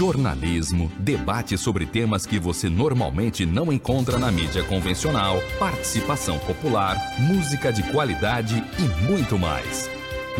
[0.00, 7.70] jornalismo, debate sobre temas que você normalmente não encontra na mídia convencional, participação popular, música
[7.70, 9.90] de qualidade e muito mais.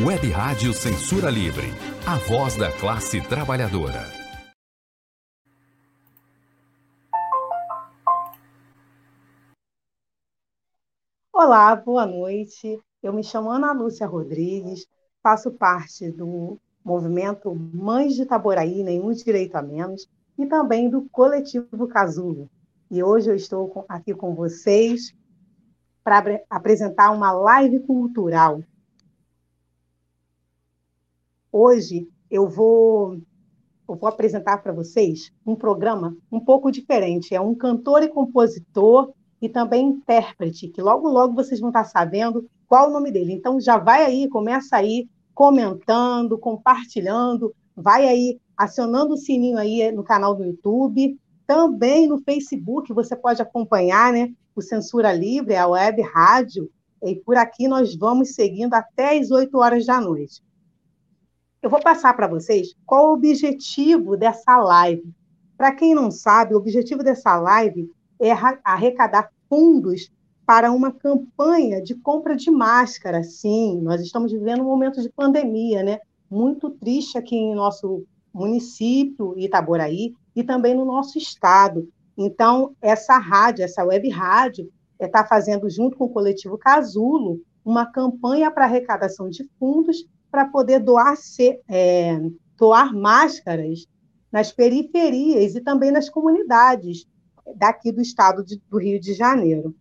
[0.03, 1.67] Web Rádio Censura Livre,
[2.07, 4.01] a voz da classe trabalhadora.
[11.35, 12.81] Olá, boa noite.
[13.03, 14.87] Eu me chamo Ana Lúcia Rodrigues,
[15.23, 20.09] faço parte do movimento Mães de Itaboraí, Nenhum Direito a Menos,
[20.39, 22.49] e também do Coletivo Casulo.
[22.91, 25.15] E hoje eu estou aqui com vocês
[26.03, 28.63] para apresentar uma live cultural.
[31.53, 33.21] Hoje eu vou,
[33.89, 37.35] eu vou apresentar para vocês um programa um pouco diferente.
[37.35, 42.49] É um cantor e compositor e também intérprete, que logo, logo vocês vão estar sabendo
[42.67, 43.33] qual o nome dele.
[43.33, 45.09] Então já vai aí, começa aí
[45.41, 52.93] comentando, compartilhando, vai aí acionando o sininho aí no canal do YouTube, também no Facebook
[52.93, 54.35] você pode acompanhar, né?
[54.55, 56.71] O Censura Livre, a web rádio,
[57.03, 60.43] e por aqui nós vamos seguindo até as 8 horas da noite.
[61.63, 65.11] Eu vou passar para vocês qual o objetivo dessa live.
[65.57, 68.31] Para quem não sabe, o objetivo dessa live é
[68.63, 70.13] arrecadar fundos
[70.51, 73.23] para uma campanha de compra de máscara.
[73.23, 76.01] Sim, nós estamos vivendo um momento de pandemia, né?
[76.29, 78.05] Muito triste aqui em nosso
[78.35, 81.89] município, Itaboraí, e também no nosso estado.
[82.19, 88.51] Então, essa rádio, essa web rádio, está fazendo, junto com o coletivo Casulo, uma campanha
[88.51, 91.15] para arrecadação de fundos para poder doar,
[91.69, 92.21] é,
[92.59, 93.87] doar máscaras
[94.33, 97.07] nas periferias e também nas comunidades
[97.55, 99.77] daqui do estado de, do Rio de Janeiro.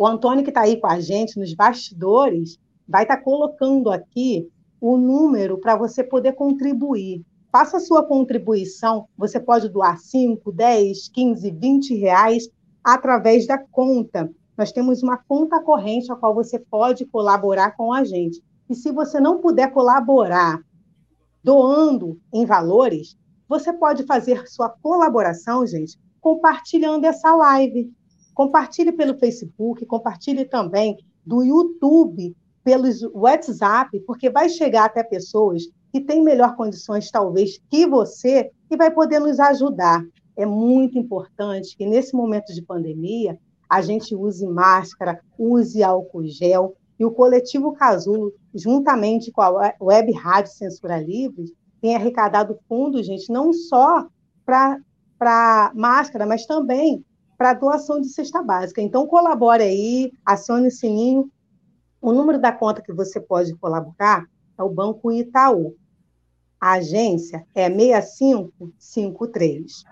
[0.00, 4.50] O Antônio, que está aí com a gente nos bastidores, vai estar tá colocando aqui
[4.80, 7.22] o número para você poder contribuir.
[7.52, 12.48] Faça a sua contribuição, você pode doar 5, 10, 15, 20 reais
[12.82, 14.32] através da conta.
[14.56, 18.42] Nós temos uma conta corrente a qual você pode colaborar com a gente.
[18.70, 20.62] E se você não puder colaborar
[21.44, 27.92] doando em valores, você pode fazer sua colaboração, gente, compartilhando essa live.
[28.34, 36.00] Compartilhe pelo Facebook, compartilhe também do YouTube, pelos WhatsApp, porque vai chegar até pessoas que
[36.00, 40.04] têm melhor condições, talvez, que você, e vai poder nos ajudar.
[40.36, 46.76] É muito importante que, nesse momento de pandemia, a gente use máscara, use álcool gel,
[46.98, 51.46] e o coletivo Casulo, juntamente com a Web Rádio Censura Livre,
[51.80, 54.06] tem arrecadado fundos, gente, não só
[54.44, 57.02] para máscara, mas também
[57.40, 58.82] para doação de cesta básica.
[58.82, 61.32] Então, colabore aí, acione o sininho.
[61.98, 64.26] O número da conta que você pode colaborar
[64.58, 65.74] é o Banco Itaú.
[66.60, 69.84] A agência é 6553.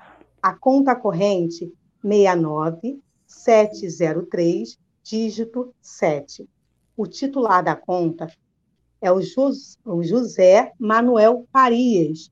[0.43, 1.73] A conta corrente
[2.03, 6.47] 69703, dígito 7.
[6.95, 8.31] O titular da conta
[9.01, 9.23] é o,
[10.03, 12.31] José Manuel Farias.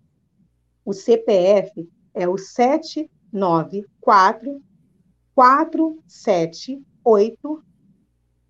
[0.84, 4.65] O CPF é o 794
[5.36, 7.62] 478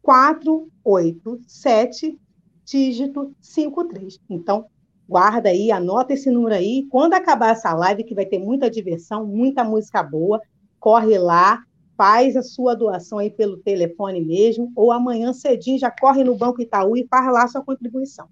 [0.01, 2.19] 487
[2.65, 4.21] dígito 53.
[4.31, 4.67] Então,
[5.09, 6.87] guarda aí, anota esse número aí.
[6.89, 10.41] Quando acabar essa live, que vai ter muita diversão, muita música boa,
[10.79, 11.65] corre lá,
[11.97, 16.63] faz a sua doação aí pelo telefone mesmo, ou amanhã cedinho já corre no Banco
[16.63, 18.29] Itaú e faz lá a sua contribuição.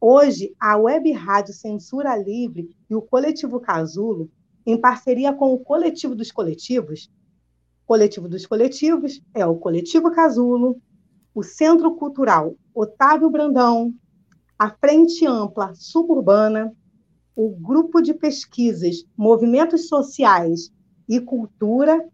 [0.00, 4.28] Hoje, a Web Rádio Censura Livre e o Coletivo Casulo,
[4.66, 7.08] em parceria com o Coletivo dos Coletivos,
[7.86, 10.80] Coletivo dos Coletivos é o Coletivo Casulo,
[11.34, 13.94] o Centro Cultural Otávio Brandão,
[14.58, 16.72] a Frente Ampla Suburbana,
[17.34, 20.70] o Grupo de Pesquisas Movimentos Sociais
[21.08, 22.08] e Cultura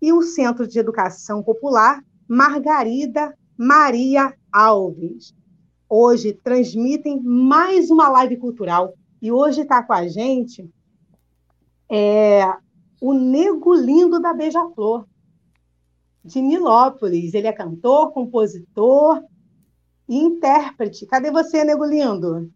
[0.00, 5.34] e o Centro de Educação Popular Margarida Maria Alves.
[5.88, 10.68] Hoje transmitem mais uma live cultural e hoje está com a gente
[11.90, 12.42] é,
[13.04, 15.06] o Nego Lindo da Beija-Flor,
[16.24, 17.34] de Nilópolis.
[17.34, 19.22] Ele é cantor, compositor
[20.08, 21.04] e intérprete.
[21.04, 22.50] Cadê você, Nego Lindo?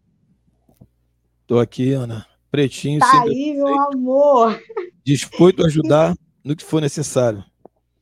[1.41, 2.25] Estou aqui, Ana.
[2.49, 2.99] Pretinho.
[2.99, 4.59] Tá aí, meu amor.
[5.03, 7.45] Disposto a ajudar no que for necessário.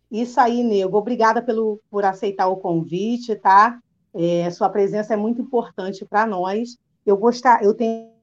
[0.10, 0.98] Isso aí, Nego.
[0.98, 3.78] Obrigada pelo, por aceitar o convite, tá?
[4.14, 6.78] É, sua presença é muito importante para nós.
[7.06, 8.17] Eu gostar, eu tenho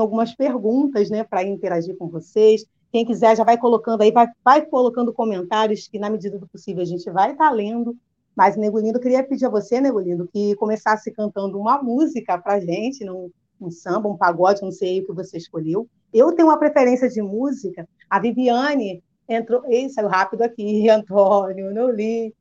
[0.00, 2.64] algumas perguntas, né, para interagir com vocês.
[2.90, 6.82] Quem quiser já vai colocando aí, vai, vai colocando comentários que, na medida do possível,
[6.82, 7.96] a gente vai estar tá lendo.
[8.34, 12.38] Mas, Nego Lindo, eu queria pedir a você, Nego Lindo, que começasse cantando uma música
[12.38, 13.30] para gente, não,
[13.60, 15.88] um samba, um pagode, não sei o que você escolheu.
[16.12, 17.86] Eu tenho uma preferência de música.
[18.08, 22.34] A Viviane entrou, ei, saiu rápido aqui, Antônio, não li.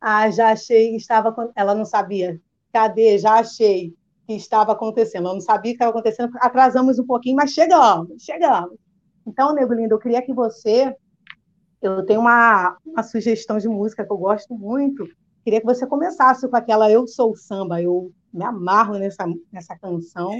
[0.00, 2.40] Ah, já achei, estava, ela não sabia.
[2.72, 3.18] Cadê?
[3.18, 3.94] Já achei
[4.26, 5.26] que estava acontecendo.
[5.26, 8.76] Ela não sabia que estava acontecendo, atrasamos um pouquinho, mas chegamos, chegamos.
[9.26, 10.94] Então, Nego Lindo, eu queria que você,
[11.80, 15.08] eu tenho uma, uma sugestão de música que eu gosto muito,
[15.42, 20.32] queria que você começasse com aquela Eu Sou Samba, eu me amarro nessa, nessa canção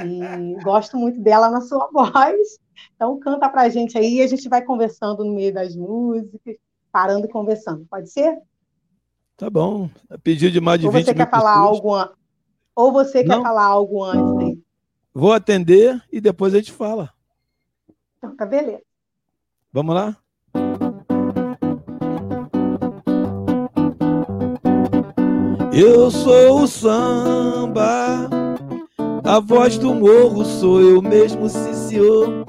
[0.00, 2.58] e gosto muito dela na sua voz.
[2.96, 6.56] Então, canta para a gente aí e a gente vai conversando no meio das músicas,
[6.90, 7.86] parando e conversando.
[7.88, 8.36] Pode ser?
[9.36, 9.88] Tá bom.
[10.22, 12.10] Pedido de mais de Ou 20 você quer falar algo an...
[12.80, 13.36] Ou você Não.
[13.36, 14.58] quer falar algo antes aí?
[15.12, 17.10] Vou atender e depois a gente fala.
[18.16, 18.80] Então, tá beleza.
[19.70, 20.16] Vamos lá?
[25.70, 28.30] Eu sou o samba,
[29.24, 32.46] a voz do morro sou eu mesmo, sim senhor.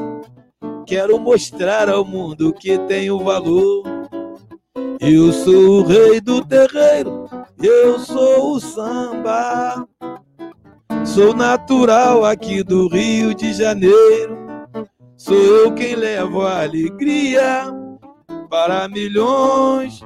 [0.86, 3.84] Quero mostrar ao mundo que tenho valor.
[4.98, 7.28] Eu sou o rei do terreiro,
[7.62, 9.86] eu sou o samba.
[11.06, 14.38] Sou natural aqui do Rio de Janeiro.
[15.18, 17.66] Sou eu quem levo a alegria
[18.50, 20.02] para milhões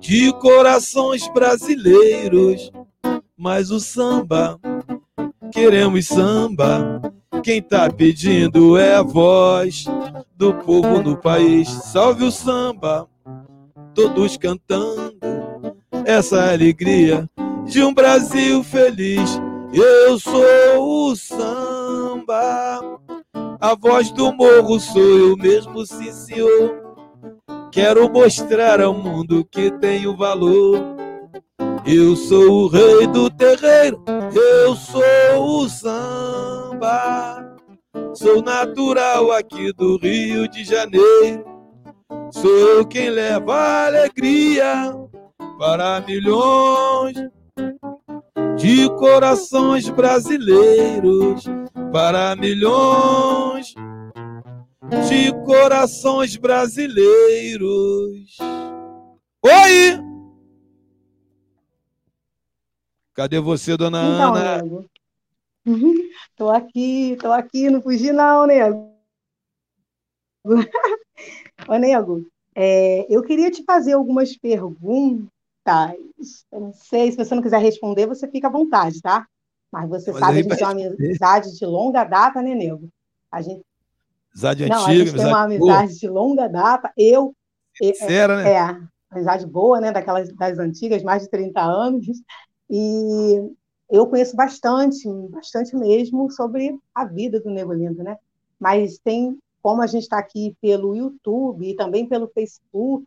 [0.00, 2.70] de corações brasileiros.
[3.36, 4.58] Mas o samba,
[5.52, 7.00] queremos samba.
[7.42, 9.84] Quem tá pedindo é a voz
[10.34, 11.68] do povo no país.
[11.68, 13.08] Salve o samba,
[13.94, 15.18] todos cantando
[16.04, 17.28] essa alegria
[17.64, 19.40] de um Brasil feliz.
[19.72, 22.98] Eu sou o samba,
[23.60, 26.82] a voz do morro sou eu mesmo, sim senhor.
[27.70, 30.78] Quero mostrar ao mundo que tenho valor.
[31.86, 34.02] Eu sou o rei do terreiro,
[34.34, 35.02] eu sou
[35.62, 37.56] o samba.
[38.14, 41.44] Sou natural aqui do Rio de Janeiro.
[42.30, 44.94] Sou eu quem leva alegria
[45.58, 47.16] para milhões
[48.56, 51.44] de corações brasileiros.
[51.92, 53.74] Para milhões
[55.08, 58.36] de corações brasileiros.
[59.44, 60.00] Oi!
[63.14, 64.62] Cadê você, dona Então, Ana?
[64.62, 64.86] nego.
[66.36, 68.90] Tô aqui, tô aqui, não fugi não, nego.
[71.68, 75.28] Ô, nego, é, eu queria te fazer algumas perguntas.
[76.50, 79.26] Eu não sei, se você não quiser responder, você fica à vontade, tá?
[79.70, 82.88] Mas você Mas sabe, a gente tem uma amizade de longa data, né, nego?
[83.30, 83.64] A gente,
[84.32, 86.92] Amizade não, a antiga, gente tem uma amizade boa, de longa data.
[86.96, 87.34] Eu,
[87.82, 88.52] é, sincera, né?
[88.52, 88.80] é,
[89.10, 89.92] amizade boa, né?
[89.92, 92.06] Daquelas das antigas, mais de 30 anos.
[92.68, 93.52] E
[93.90, 98.16] eu conheço bastante, bastante mesmo, sobre a vida do Nego Lindo, né?
[98.58, 103.06] Mas tem, como a gente está aqui pelo YouTube e também pelo Facebook,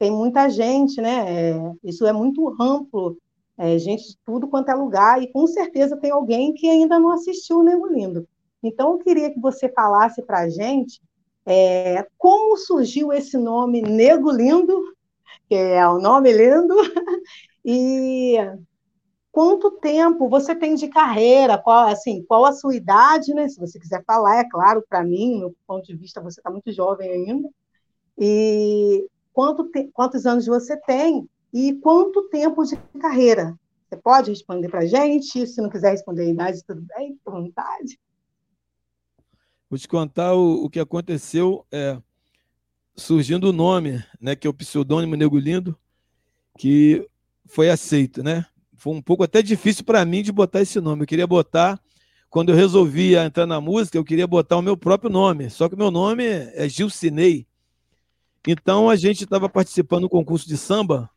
[0.00, 1.50] tem muita gente, né?
[1.50, 3.18] É, isso é muito amplo,
[3.58, 7.10] é, gente de tudo quanto é lugar, e com certeza tem alguém que ainda não
[7.10, 8.26] assistiu o Nego Lindo.
[8.62, 11.02] Então, eu queria que você falasse para a gente
[11.44, 14.82] é, como surgiu esse nome Nego Lindo,
[15.46, 16.74] que é o nome lindo,
[17.62, 18.36] e
[19.30, 23.48] quanto tempo você tem de carreira, qual, assim, qual a sua idade, né?
[23.48, 26.50] Se você quiser falar, é claro, para mim, no meu ponto de vista, você está
[26.50, 27.50] muito jovem ainda.
[28.16, 33.58] E quanto te, quantos anos você tem e quanto tempo de carreira?
[33.88, 35.46] Você pode responder para a gente?
[35.46, 37.98] Se não quiser responder a idade, tudo bem, à vontade.
[39.68, 42.00] Vou te contar o, o que aconteceu é,
[42.96, 45.76] surgindo o nome, né, que é o pseudônimo Nego Lindo,
[46.58, 47.08] que
[47.46, 48.46] foi aceito, né?
[48.76, 51.02] Foi um pouco até difícil para mim de botar esse nome.
[51.02, 51.80] Eu queria botar,
[52.28, 55.50] quando eu resolvi entrar na música, eu queria botar o meu próprio nome.
[55.50, 57.46] Só que o meu nome é Gilcinei.
[58.46, 61.10] Então a gente estava participando do concurso de samba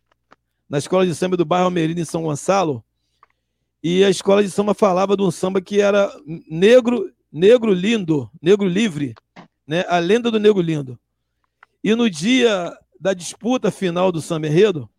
[0.69, 2.83] na escola de samba do bairro Almerina, em São Gonçalo.
[3.83, 6.11] E a escola de samba falava de um samba que era
[6.49, 9.13] negro, negro lindo, negro livre,
[9.67, 9.85] né?
[9.87, 10.97] A lenda do negro lindo.
[11.83, 14.89] E no dia da disputa final do samba enredo,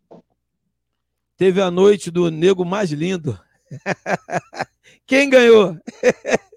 [1.36, 3.38] teve a noite do nego mais lindo.
[5.06, 5.76] Quem ganhou?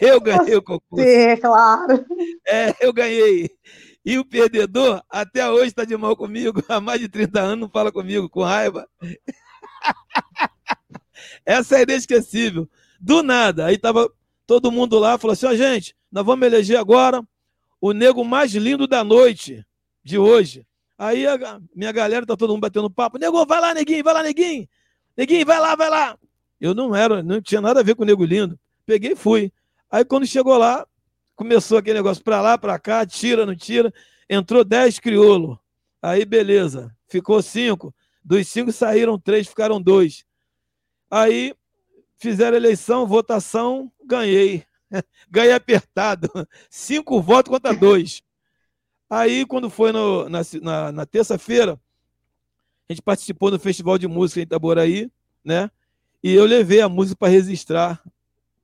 [0.00, 1.04] Eu ganhei o concurso.
[1.04, 2.04] Sim, claro.
[2.46, 3.48] É, eu ganhei.
[4.06, 7.68] E o perdedor até hoje está de mal comigo, há mais de 30 anos não
[7.68, 8.88] fala comigo, com raiva.
[11.44, 12.70] Essa é inesquecível.
[13.00, 14.08] Do nada, aí tava
[14.46, 17.20] todo mundo lá, falou assim: ó, gente, nós vamos eleger agora
[17.80, 19.66] o nego mais lindo da noite
[20.04, 20.64] de hoje.
[20.96, 23.18] Aí a minha galera tá todo mundo batendo papo.
[23.18, 24.68] Nego, vai lá, neguinho, vai lá, neguinho.
[25.16, 26.16] Neguinho, vai lá, vai lá.
[26.60, 28.56] Eu não era, não tinha nada a ver com o Nego Lindo.
[28.86, 29.52] Peguei e fui.
[29.90, 30.86] Aí quando chegou lá,
[31.36, 33.92] começou aquele negócio para lá, para cá, tira, não tira.
[34.28, 35.60] Entrou 10 crioulo.
[36.02, 37.94] Aí beleza, ficou cinco.
[38.24, 40.24] Dos cinco saíram três, ficaram dois.
[41.08, 41.54] Aí
[42.16, 44.64] fizeram eleição, votação, ganhei.
[45.30, 46.28] ganhei apertado.
[46.68, 48.22] Cinco votos contra dois.
[49.08, 51.80] Aí, quando foi no, na, na, na terça-feira,
[52.88, 55.10] a gente participou do Festival de Música em Itaboraí,
[55.44, 55.70] né?
[56.22, 58.02] E eu levei a música para registrar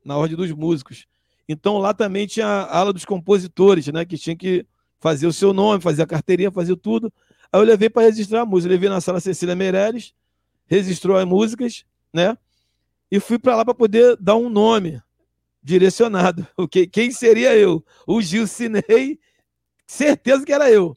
[0.05, 1.07] na Ordem dos Músicos.
[1.49, 4.05] Então lá também tinha a ala dos compositores, né?
[4.05, 4.67] Que tinha que
[5.01, 7.13] fazer o seu nome, fazer a carteirinha, fazer tudo.
[7.53, 8.69] Aí eu levei para registrar a música.
[8.69, 10.15] Eu levei na sala Cecília Meirelles,
[10.67, 12.37] registrou as músicas, né?
[13.11, 15.03] E fui para lá para poder dar um nome
[15.63, 16.47] direcionado.
[16.57, 17.85] O que, quem seria eu?
[18.07, 19.19] O Gil Cinei,
[19.87, 20.97] certeza que era eu.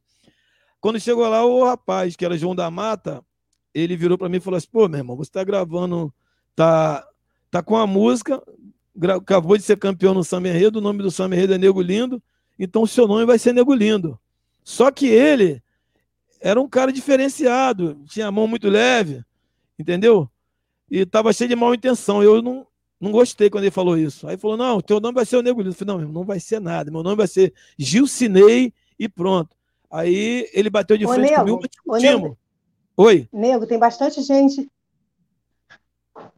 [0.80, 3.25] Quando chegou lá, o rapaz, que era João da Mata,
[3.74, 6.14] ele virou para mim e falou assim: pô, meu irmão, você está gravando,
[6.56, 7.06] tá,
[7.52, 8.42] tá com a música,
[9.16, 12.22] acabou de ser campeão no Samba Enredo, o nome do Samba Enredo é Nego Lindo,
[12.58, 14.18] então o seu nome vai ser Nego Lindo.
[14.64, 15.62] Só que ele
[16.40, 19.24] era um cara diferenciado, tinha a mão muito leve,
[19.78, 20.30] entendeu?
[20.90, 22.24] E estava cheio de mal intenção.
[22.24, 22.66] Eu não,
[23.00, 24.28] não gostei quando ele falou isso.
[24.28, 25.72] Aí falou: não, teu nome vai ser o Nego Lindo.
[25.72, 29.56] Eu falei: não, não vai ser nada, meu nome vai ser Gil Cinei e pronto.
[29.92, 31.68] Aí ele bateu de ô, frente Nego, comigo,
[32.00, 32.38] Nego,
[32.98, 33.28] Oi.
[33.32, 34.70] Nego, tem bastante gente.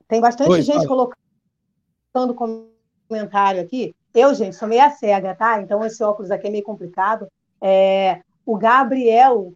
[0.08, 0.88] Tem bastante Oi, gente fala.
[0.88, 1.27] colocando
[2.34, 3.96] comentário aqui.
[4.14, 5.62] Eu, gente, sou meia cega, tá?
[5.62, 7.28] Então esse óculos aqui é meio complicado.
[7.62, 9.54] É, o Gabriel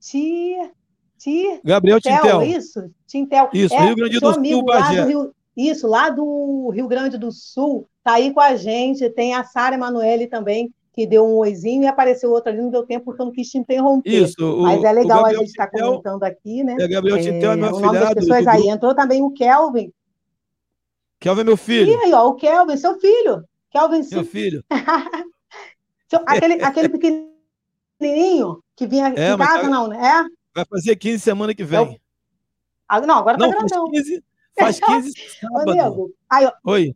[0.00, 0.56] Ti,
[1.18, 2.42] Ti, Gabriel Tintel.
[2.42, 2.90] isso?
[3.06, 3.48] Tintel.
[3.52, 7.16] Isso, é, Rio Grande do seu Sul, amigo lá Rio, isso, lá do Rio Grande
[7.16, 9.08] do Sul, tá aí com a gente.
[9.10, 12.84] Tem a Sara Emanuele também, que deu um oizinho e apareceu outra ali, não deu
[12.84, 14.10] tempo porque eu não quis te interromper.
[14.10, 16.76] Isso, o, Mas é legal a gente estar Tintel- comentando aqui, né?
[16.78, 18.68] É, Gabriel Tintel é meu É, o nome das pessoas aí.
[18.68, 19.90] Entrou também o Kelvin.
[21.24, 22.00] Kelvin é meu E filho.
[22.02, 23.42] aí, ó, o Kelvin, seu filho.
[23.70, 24.62] Kelvin, Meu seu- filho.
[26.26, 29.96] aquele, aquele pequenininho que vinha É, em casa, tá- não, né?
[29.96, 30.24] É?
[30.54, 31.98] Vai fazer 15 semana que vem.
[32.86, 33.90] Ah, Não, agora tá Não, faz grandão.
[33.90, 34.24] 15,
[34.58, 35.10] faz 15
[35.50, 36.14] Ô, sábado.
[36.30, 36.94] Aí, ó, Oi.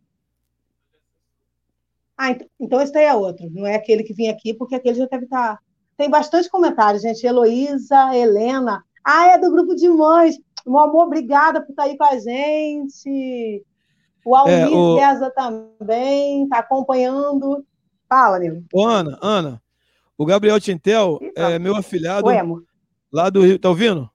[2.17, 4.95] Ah, ent- então esse daí é outro, não é aquele que vinha aqui, porque aquele
[4.99, 5.57] já deve estar.
[5.97, 7.25] Tem bastante comentário, gente.
[7.25, 8.83] Heloísa, Helena.
[9.03, 10.35] Ah, é do grupo de mães.
[10.65, 13.65] Meu amor, obrigada por estar aí com a gente.
[14.25, 17.65] O Almir É, o- César também está acompanhando.
[18.07, 18.63] Fala, nego.
[18.73, 19.61] Ô, Ana, Ana,
[20.17, 21.51] o Gabriel Tintel Ih, tá.
[21.51, 22.65] é meu afilhado Oi, amor.
[23.11, 23.59] lá do Rio.
[23.59, 24.09] Tá ouvindo?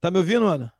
[0.00, 0.72] Tá me ouvindo, Ana?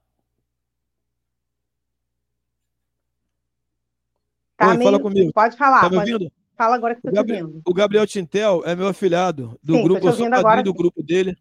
[4.57, 5.33] Tá Oi, meio- fala comigo.
[5.33, 5.81] Pode falar.
[5.81, 6.33] Tá me pode- ouvindo?
[6.57, 7.63] Fala agora que O eu tô te Gabriel, ouvindo.
[7.65, 10.63] o Gabriel Tintel é meu afilhado do Sim, grupo, eu sou padrinho agora.
[10.63, 11.35] do grupo dele,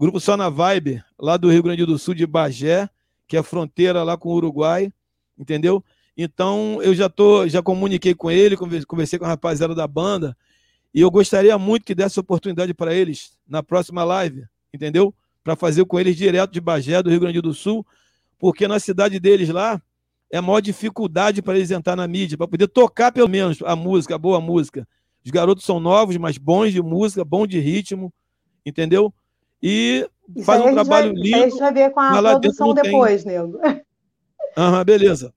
[0.00, 2.88] grupo Só na Vibe, lá do Rio Grande do Sul, de Bagé,
[3.28, 4.90] que é fronteira lá com o Uruguai,
[5.38, 5.84] entendeu?
[6.16, 10.34] Então eu já tô, já comuniquei com ele, conver- conversei com a rapaziada da banda,
[10.94, 15.14] e eu gostaria muito que desse oportunidade para eles na próxima live, entendeu?
[15.44, 17.86] Para fazer com eles direto de Bagé, do Rio Grande do Sul,
[18.38, 19.82] porque na cidade deles lá
[20.32, 23.76] é a maior dificuldade para eles entrar na mídia, para poder tocar pelo menos a
[23.76, 24.88] música, a boa música.
[25.22, 28.10] Os garotos são novos, mas bons de música, bons de ritmo,
[28.64, 29.12] entendeu?
[29.62, 31.58] E Isso faz um trabalho vai, isso aí a gente lindo.
[31.58, 32.82] vai ver com a produção tem.
[32.84, 33.60] depois, nego.
[34.56, 35.34] Aham, beleza.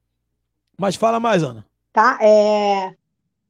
[0.78, 1.66] Mas fala mais, Ana.
[1.92, 2.18] Tá?
[2.22, 2.94] É...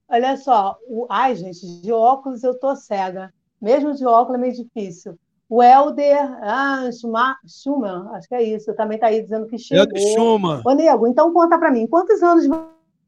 [0.10, 0.78] Olha só.
[0.88, 1.08] O...
[1.10, 3.34] Ai, gente, de óculos eu tô cega.
[3.62, 5.18] Mesmo de óculos é meio difícil.
[5.50, 9.86] O Helder ah, Schuma- Schumann, acho que é isso, também está aí dizendo que chegou.
[9.86, 10.62] de Chuma.
[10.66, 12.46] Ô, Nego, então conta para mim, quantos anos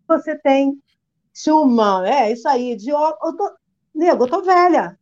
[0.07, 0.77] você tem?
[1.33, 2.75] Schumann, é isso aí.
[2.75, 3.33] De óculos.
[3.33, 3.55] Eu tô...
[3.93, 4.97] Nego, eu tô velha.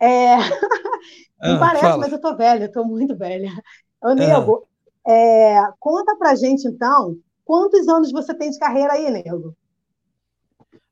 [0.00, 0.36] É...
[1.40, 1.98] Não Ah, parece, fala.
[1.98, 3.50] mas eu tô velha, eu tô muito velha.
[4.02, 4.66] Ô, Nego,
[5.06, 5.60] é...
[5.78, 9.54] conta pra gente, então, quantos anos você tem de carreira aí, Nego?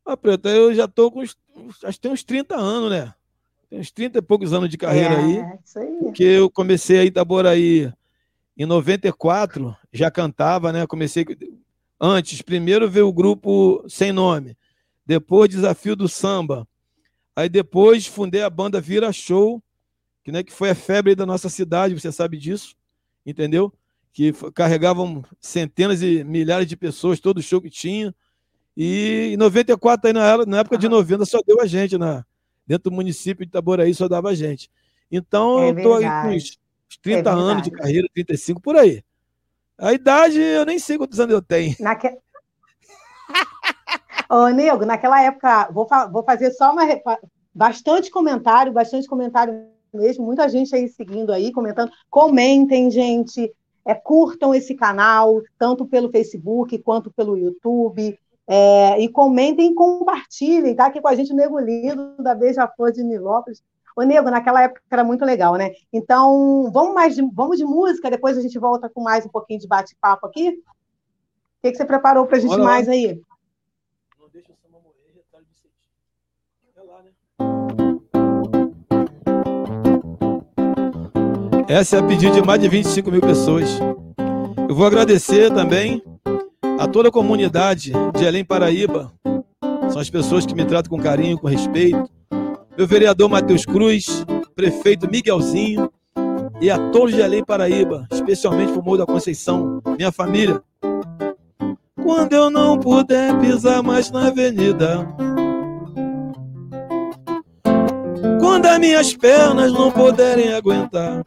[0.05, 1.37] Ah, Preta, eu já tô com uns,
[1.83, 3.13] acho que tem uns 30 anos, né?
[3.69, 5.59] Tem uns 30 e poucos anos de carreira é, aí.
[5.65, 5.97] Isso aí.
[5.99, 7.93] Porque eu comecei aí em Itaboraí
[8.57, 10.87] em 94, já cantava, né?
[10.87, 11.27] Comecei
[12.01, 14.57] antes, primeiro veio o grupo Sem Nome,
[15.05, 16.67] depois Desafio do Samba.
[17.37, 19.63] Aí depois fundei a banda Vira Show,
[20.25, 22.75] que, né, que foi a febre da nossa cidade, você sabe disso,
[23.25, 23.73] entendeu?
[24.13, 28.15] Que carregavam centenas e milhares de pessoas, todo show que tinha.
[28.77, 30.97] E em 94, aí na, era- na época de Aham.
[30.97, 32.25] 90, só deu a gente, na,
[32.67, 34.71] dentro do município de Itaboraí, só dava a gente.
[35.13, 38.77] Então, É eu tô aí com uns uns 30 É anos de carreira, 35 por
[38.77, 39.03] aí.
[39.79, 41.75] A idade, eu nem sei quantos anos eu tenho.
[41.81, 42.09] Naque...
[44.29, 46.83] Ô, Nego, naquela época, vou, fa- vou fazer só uma.
[47.55, 51.91] Bastante comentário, bastante comentário mesmo, muita gente aí seguindo aí, comentando.
[52.11, 53.51] Comentem, gente.
[53.87, 58.19] é, curtam esse canal, tanto pelo Facebook quanto pelo YouTube.
[58.49, 60.87] É, e comentem e compartilhem, tá?
[60.87, 63.63] Aqui com a gente o Nego Lindo, da Beija-Flor de Nilópolis.
[63.97, 65.73] Ô, Nego, naquela época era muito legal, né?
[65.93, 69.61] Então, vamos mais de, vamos de música, depois a gente volta com mais um pouquinho
[69.61, 70.51] de bate-papo aqui.
[70.51, 73.21] O que, que você preparou para a gente Olha mais aí?
[81.69, 83.79] Essa é a pedido de mais de 25 mil pessoas.
[84.69, 86.03] Eu vou agradecer também
[86.79, 89.13] a toda a comunidade de Elém Paraíba.
[89.91, 92.17] São as pessoas que me tratam com carinho, com respeito
[92.77, 95.91] meu vereador Matheus Cruz, prefeito Miguelzinho
[96.61, 100.63] e a todos de Além Paraíba, especialmente o Morro da Conceição, minha família.
[102.03, 105.09] Quando eu não puder pisar mais na avenida,
[108.39, 111.23] quando as minhas pernas não puderem aguentar,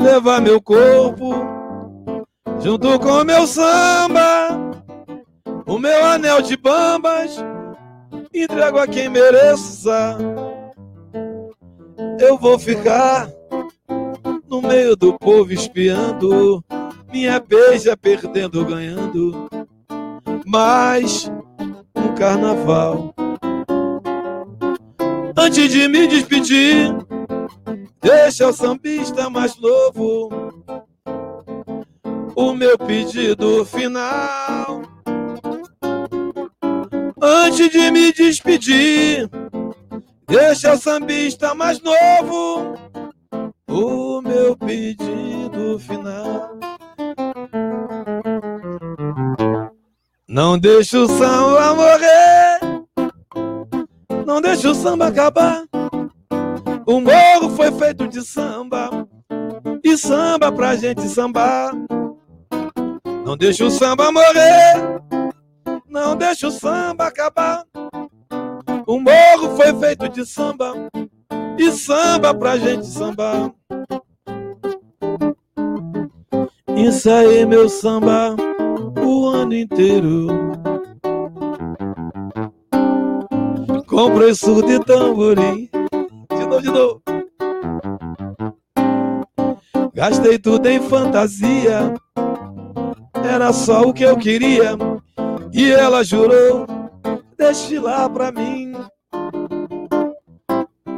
[0.00, 1.34] levar meu corpo
[2.60, 4.48] junto com meu samba,
[5.66, 7.36] o meu anel de bambas
[8.32, 10.16] entrego a quem mereça.
[12.18, 13.28] Eu vou ficar
[14.48, 16.64] no meio do povo espiando,
[17.12, 19.48] minha beija perdendo, ganhando.
[20.46, 21.30] Mas
[21.94, 23.14] no carnaval,
[25.36, 26.94] antes de me despedir,
[28.00, 30.30] deixa o sambista mais novo
[32.34, 34.82] o meu pedido final.
[37.20, 39.28] Antes de me despedir,
[40.26, 42.74] deixa o sambista mais novo
[43.68, 46.58] o meu pedido final.
[50.26, 52.60] Não deixa o samba morrer,
[54.24, 55.69] não deixa o samba acabar.
[56.90, 58.90] O morro foi feito de samba,
[59.84, 61.70] e samba pra gente sambar.
[63.24, 65.00] Não deixa o samba morrer,
[65.88, 67.64] não deixa o samba acabar.
[68.88, 70.74] O morro foi feito de samba
[71.56, 73.52] e samba pra gente sambar.
[76.76, 78.34] Ensaiei meu samba
[79.00, 80.26] o ano inteiro.
[83.86, 85.70] Comprei surdo e tamborim.
[86.50, 87.02] Novo, de novo.
[89.94, 91.94] Gastei tudo em fantasia.
[93.24, 94.76] Era só o que eu queria
[95.52, 96.66] e ela jurou
[97.38, 98.72] desfilar pra mim.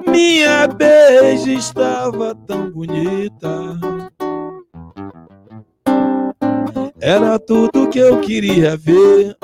[0.08, 3.78] Minha beija estava tão bonita.
[6.98, 9.36] Era tudo que eu queria ver.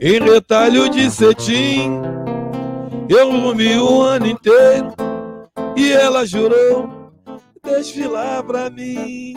[0.00, 2.02] Em retalho de cetim,
[3.08, 4.94] eu dormi o ano inteiro
[5.76, 7.12] e ela jurou
[7.62, 9.34] desfilar pra mim.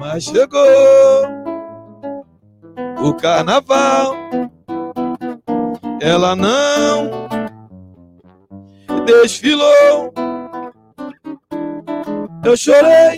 [0.00, 0.60] Mas chegou
[3.02, 4.14] o carnaval,
[6.00, 7.10] ela não
[9.04, 10.12] desfilou.
[12.44, 13.16] Eu chorei,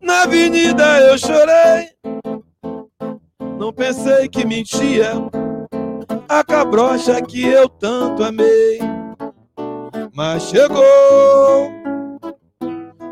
[0.00, 1.90] na avenida eu chorei.
[3.58, 5.12] Não pensei que mentia
[6.28, 8.78] a cabrocha que eu tanto amei.
[10.12, 11.70] Mas chegou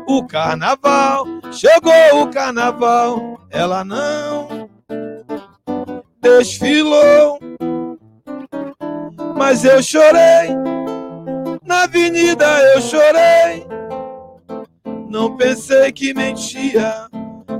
[0.07, 4.69] o carnaval, chegou o carnaval, ela não
[6.21, 7.39] desfilou.
[9.35, 10.55] Mas eu chorei,
[11.63, 13.67] na avenida eu chorei.
[15.07, 17.07] Não pensei que mentia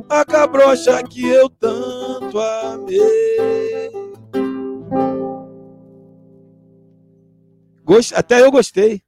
[0.09, 3.54] a cabrocha que eu tanto amei.
[8.15, 9.01] Até eu gostei.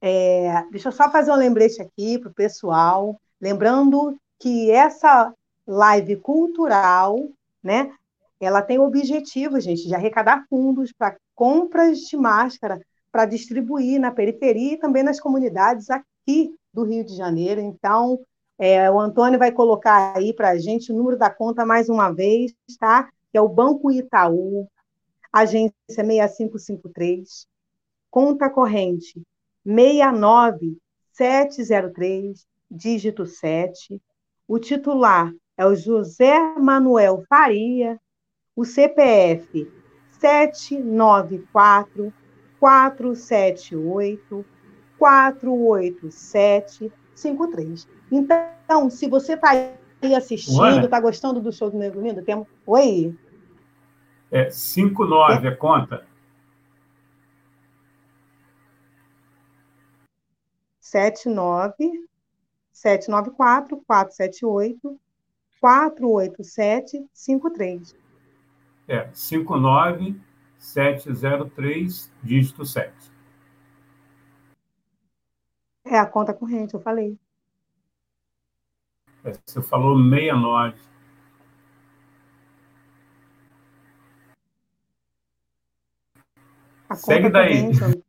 [0.00, 5.32] É, deixa eu só fazer um lembrete aqui para o pessoal, lembrando que essa
[5.66, 7.28] live cultural,
[7.62, 7.92] né,
[8.40, 12.80] ela tem o objetivo, gente, de arrecadar fundos para compras de máscara
[13.12, 17.60] para distribuir na periferia e também nas comunidades aqui do Rio de Janeiro.
[17.60, 18.18] Então,
[18.58, 22.10] é, o Antônio vai colocar aí para a gente o número da conta mais uma
[22.10, 23.10] vez, tá?
[23.30, 24.68] Que é o Banco Itaú,
[25.32, 27.46] agência 6553,
[28.10, 29.22] conta corrente
[29.64, 34.00] 69703, dígito 7.
[34.48, 37.98] O titular é o José Manuel Faria,
[38.56, 39.70] o CPF
[40.18, 42.12] 794
[42.58, 44.44] 478
[44.98, 47.86] 487 53.
[48.10, 49.72] Então, se você está aí
[50.14, 52.44] assistindo, está gostando do show do Nego Lindo, tem...
[52.66, 53.16] Oi?
[54.30, 55.50] É 59 é.
[55.50, 56.06] a conta?
[60.80, 62.08] 79
[62.72, 65.00] 794 478
[65.60, 67.96] 487 53.
[68.88, 70.20] É, 59
[70.58, 72.92] 703, dígito 7.
[75.84, 77.18] É a conta corrente, eu falei.
[79.24, 80.89] É, você falou 69.
[86.90, 87.62] A Segue daí.
[87.62, 88.02] Corrente,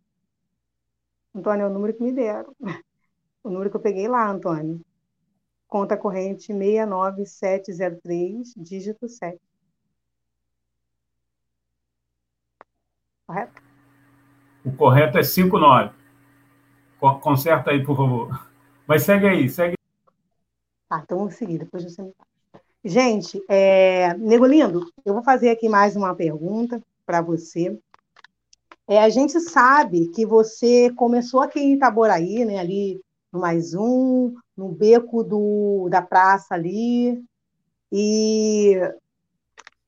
[1.35, 2.53] Antônio, é o número que me deram.
[3.43, 4.79] O número que eu peguei lá, Antônio.
[5.67, 9.41] Conta corrente 69703, dígito 7.
[13.25, 13.63] Correto?
[14.63, 15.91] O correto é 59.
[17.19, 18.47] Conserta aí, por favor.
[18.85, 19.73] Mas segue aí, segue.
[20.87, 22.13] Tá, então vamos seguir, depois você me
[22.85, 24.13] Gente, é...
[24.19, 27.75] Nego Lindo, eu vou fazer aqui mais uma pergunta para você.
[28.91, 32.99] É, a gente sabe que você começou aqui em Itaboraí, né, ali
[33.31, 37.23] no Mais Um, no beco do, da praça ali,
[37.89, 38.73] e,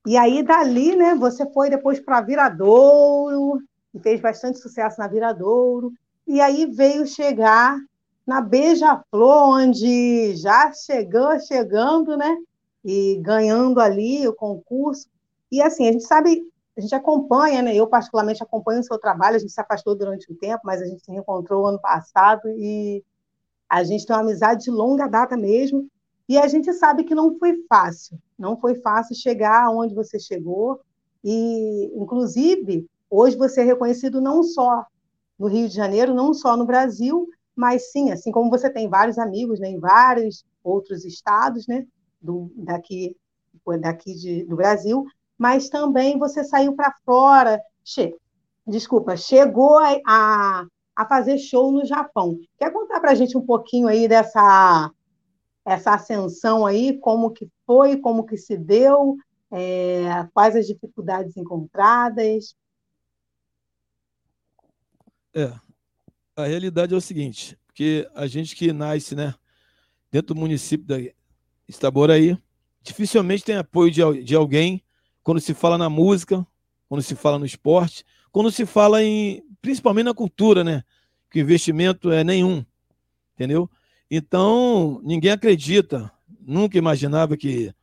[0.08, 3.62] e aí dali, né, você foi depois para Viradouro,
[3.94, 5.92] e fez bastante sucesso na Viradouro,
[6.26, 7.78] e aí veio chegar
[8.26, 12.38] na Beija-Flor, onde já chegou, chegando, né,
[12.86, 15.10] e ganhando ali o concurso,
[15.52, 17.75] e assim, a gente sabe a gente acompanha, né?
[17.75, 19.36] Eu particularmente acompanho o seu trabalho.
[19.36, 23.03] A gente se afastou durante um tempo, mas a gente se reencontrou ano passado e
[23.69, 25.88] a gente tem uma amizade de longa data mesmo.
[26.27, 30.79] E a gente sabe que não foi fácil, não foi fácil chegar aonde você chegou.
[31.23, 34.86] E, inclusive, hoje você é reconhecido não só
[35.38, 39.17] no Rio de Janeiro, não só no Brasil, mas sim, assim como você tem vários
[39.17, 41.86] amigos né, em vários outros estados, né,
[42.21, 43.15] do, daqui,
[43.79, 45.05] daqui de, do Brasil,
[45.43, 47.62] mas também você saiu para fora.
[47.84, 48.15] Che
[48.65, 52.39] Desculpa, chegou a, a fazer show no Japão.
[52.58, 54.89] Quer contar para a gente um pouquinho aí dessa
[55.65, 59.17] essa ascensão aí, como que foi, como que se deu,
[59.51, 62.56] é, quais as dificuldades encontradas?
[65.34, 65.53] É,
[66.38, 69.34] a realidade é o seguinte, que a gente que nasce, né,
[70.12, 70.97] dentro do município da
[71.67, 72.38] Itaboraí,
[72.82, 74.84] dificilmente tem apoio de, de alguém
[75.23, 76.45] quando se fala na música,
[76.88, 80.83] quando se fala no esporte, quando se fala em, principalmente na cultura, né?
[81.31, 82.65] Que o investimento é nenhum,
[83.33, 83.69] entendeu?
[84.12, 87.73] Então, ninguém acredita, nunca imaginava que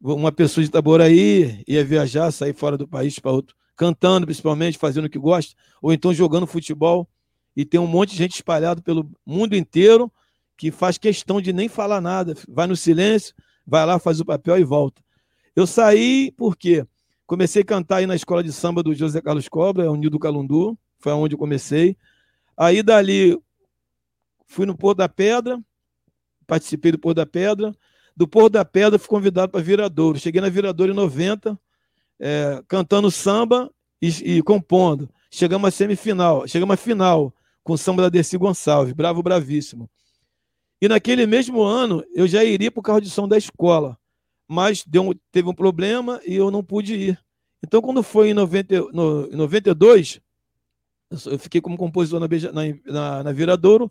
[0.00, 5.06] uma pessoa de Itaboraí ia viajar, sair fora do país para outro, cantando principalmente, fazendo
[5.06, 7.08] o que gosta, ou então jogando futebol,
[7.56, 10.10] e tem um monte de gente espalhado pelo mundo inteiro
[10.56, 13.34] que faz questão de nem falar nada, vai no silêncio,
[13.66, 15.03] vai lá, faz o papel e volta.
[15.56, 16.84] Eu saí porque
[17.26, 20.18] comecei a cantar aí na escola de samba do José Carlos Cobra, é o Nildo
[20.18, 21.96] Calundu, foi onde eu comecei.
[22.56, 23.38] Aí dali
[24.46, 25.60] fui no Pôr da Pedra,
[26.46, 27.74] participei do Pôr da Pedra.
[28.16, 30.18] Do Pôr da Pedra fui convidado para Viradouro.
[30.18, 31.58] Cheguei na Viradouro em 90,
[32.18, 33.70] é, cantando samba
[34.02, 35.08] e, e, compondo.
[35.30, 39.88] Chegamos à semifinal, chegamos à final com o samba da Dercy Gonçalves, Bravo Bravíssimo.
[40.80, 43.96] E naquele mesmo ano eu já iria para o carro de som da escola
[44.48, 47.24] mas deu, teve um problema e eu não pude ir.
[47.62, 50.20] Então, quando foi em, 90, no, em 92,
[51.26, 52.28] eu fiquei como compositor na,
[52.86, 53.90] na, na, Viradouro,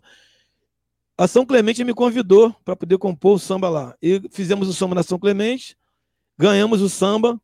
[1.18, 3.96] a São Clemente me convidou para poder compor o samba lá.
[4.00, 5.76] E fizemos o samba na São Clemente,
[6.38, 7.40] ganhamos o samba,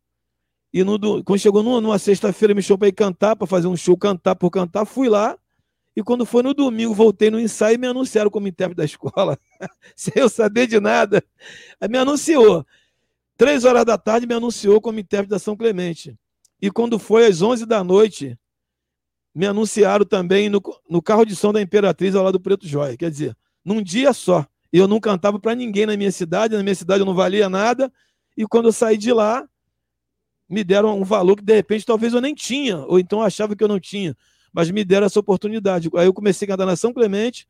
[0.72, 3.96] e no, quando chegou numa sexta-feira, me chamou para ir cantar, para fazer um show,
[3.96, 5.36] cantar por cantar, fui lá,
[5.96, 9.38] e quando foi no domingo, voltei no ensaio e me anunciaram como intérprete da escola,
[9.96, 11.24] sem eu saber de nada.
[11.80, 12.64] Aí me anunciou.
[13.40, 16.14] Três horas da tarde me anunciou como intérprete da São Clemente.
[16.60, 18.38] E quando foi às onze da noite,
[19.34, 22.98] me anunciaram também no, no carro de som da Imperatriz ao lado do Preto Jóia.
[22.98, 24.46] Quer dizer, num dia só.
[24.70, 27.90] Eu não cantava para ninguém na minha cidade, na minha cidade eu não valia nada.
[28.36, 29.48] E quando eu saí de lá,
[30.46, 33.64] me deram um valor que de repente talvez eu nem tinha, ou então achava que
[33.64, 34.14] eu não tinha,
[34.52, 35.88] mas me deram essa oportunidade.
[35.96, 37.48] Aí eu comecei a cantar na São Clemente,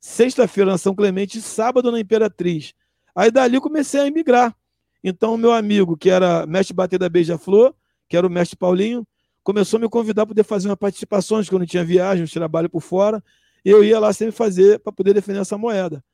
[0.00, 2.72] sexta-feira na São Clemente, sábado na Imperatriz.
[3.14, 4.56] Aí dali comecei a emigrar.
[5.02, 7.74] Então, o meu amigo, que era mestre bater da Beija-Flor,
[8.08, 9.06] que era o mestre Paulinho,
[9.42, 13.22] começou a me convidar para poder fazer umas participações, quando tinha viagem, trabalho por fora,
[13.64, 16.04] e eu ia lá sempre fazer para poder defender essa moeda.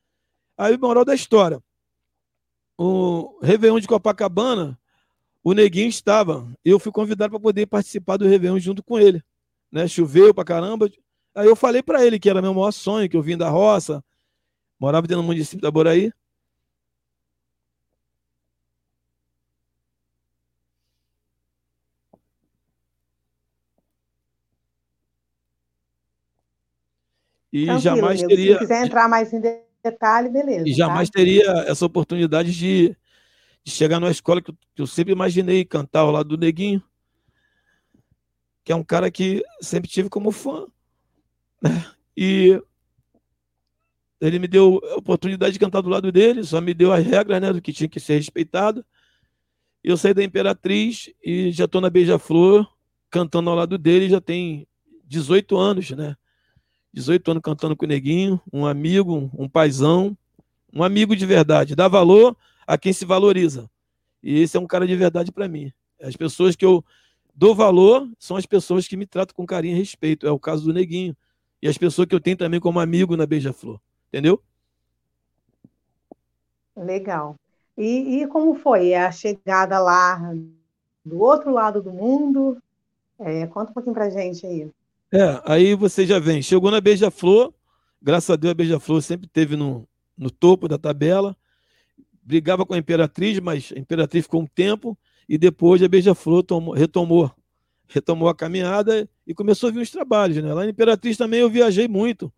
[0.57, 1.61] Aí, moral da história,
[2.77, 4.79] o Réveillon de Copacabana,
[5.43, 9.23] o Neguinho estava, eu fui convidado para poder participar do Réveillon junto com ele.
[9.71, 9.87] Né?
[9.87, 10.89] Choveu para caramba.
[11.33, 14.03] Aí eu falei para ele que era meu maior sonho, que eu vim da roça,
[14.79, 16.11] morava dentro do município da Boraí,
[27.57, 28.29] E Tranquilo, jamais amigo.
[28.29, 28.53] teria.
[28.53, 29.41] Se quiser entrar mais em
[29.83, 30.69] detalhe, beleza.
[30.69, 31.17] E jamais tá?
[31.17, 32.95] teria essa oportunidade de,
[33.63, 36.83] de chegar numa escola que eu, que eu, sempre imaginei cantar ao lado do Neguinho,
[38.63, 40.67] que é um cara que sempre tive como fã.
[41.59, 41.83] Né?
[42.15, 42.61] E
[44.21, 47.41] ele me deu a oportunidade de cantar do lado dele, só me deu as regras
[47.41, 48.85] né, do que tinha que ser respeitado.
[49.83, 52.67] Eu saí da Imperatriz e já estou na Beija-Flor,
[53.09, 54.67] cantando ao lado dele, já tem
[55.05, 56.15] 18 anos, né?
[56.93, 60.17] 18 anos cantando com o Neguinho, um amigo, um paizão,
[60.73, 61.75] um amigo de verdade.
[61.75, 63.69] Dá valor a quem se valoriza.
[64.21, 65.71] E esse é um cara de verdade para mim.
[66.01, 66.83] As pessoas que eu
[67.33, 70.27] dou valor são as pessoas que me tratam com carinho e respeito.
[70.27, 71.15] É o caso do Neguinho.
[71.61, 73.79] E as pessoas que eu tenho também como amigo na Beija-Flor.
[74.07, 74.41] Entendeu?
[76.75, 77.35] Legal.
[77.77, 80.33] E, e, como foi a chegada lá
[81.05, 82.61] do outro lado do mundo?
[83.19, 84.69] É, conta um pouquinho pra gente aí.
[85.11, 86.41] É, aí você já vem.
[86.41, 87.53] Chegou na Beija-Flor,
[88.01, 91.35] graças a Deus a Beija-Flor sempre teve no, no topo da tabela.
[92.21, 94.97] Brigava com a Imperatriz, mas a Imperatriz ficou um tempo
[95.29, 96.43] e depois a Beija-Flor
[96.75, 97.31] retomou,
[97.87, 100.43] retomou a caminhada e começou a vir os trabalhos.
[100.43, 100.53] Né?
[100.53, 102.31] Lá na Imperatriz também eu viajei muito.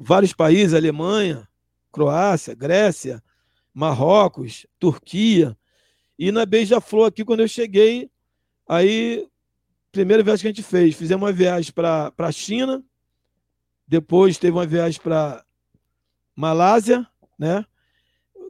[0.00, 1.48] Vários países, Alemanha,
[1.92, 3.22] Croácia, Grécia,
[3.72, 5.56] Marrocos, Turquia.
[6.18, 8.10] E na Beija-Flor aqui, quando eu cheguei,
[8.68, 9.28] aí
[9.92, 12.82] primeira viagem que a gente fez, fizemos uma viagem para a China,
[13.86, 15.44] depois teve uma viagem para
[16.36, 17.06] Malásia,
[17.38, 17.64] né?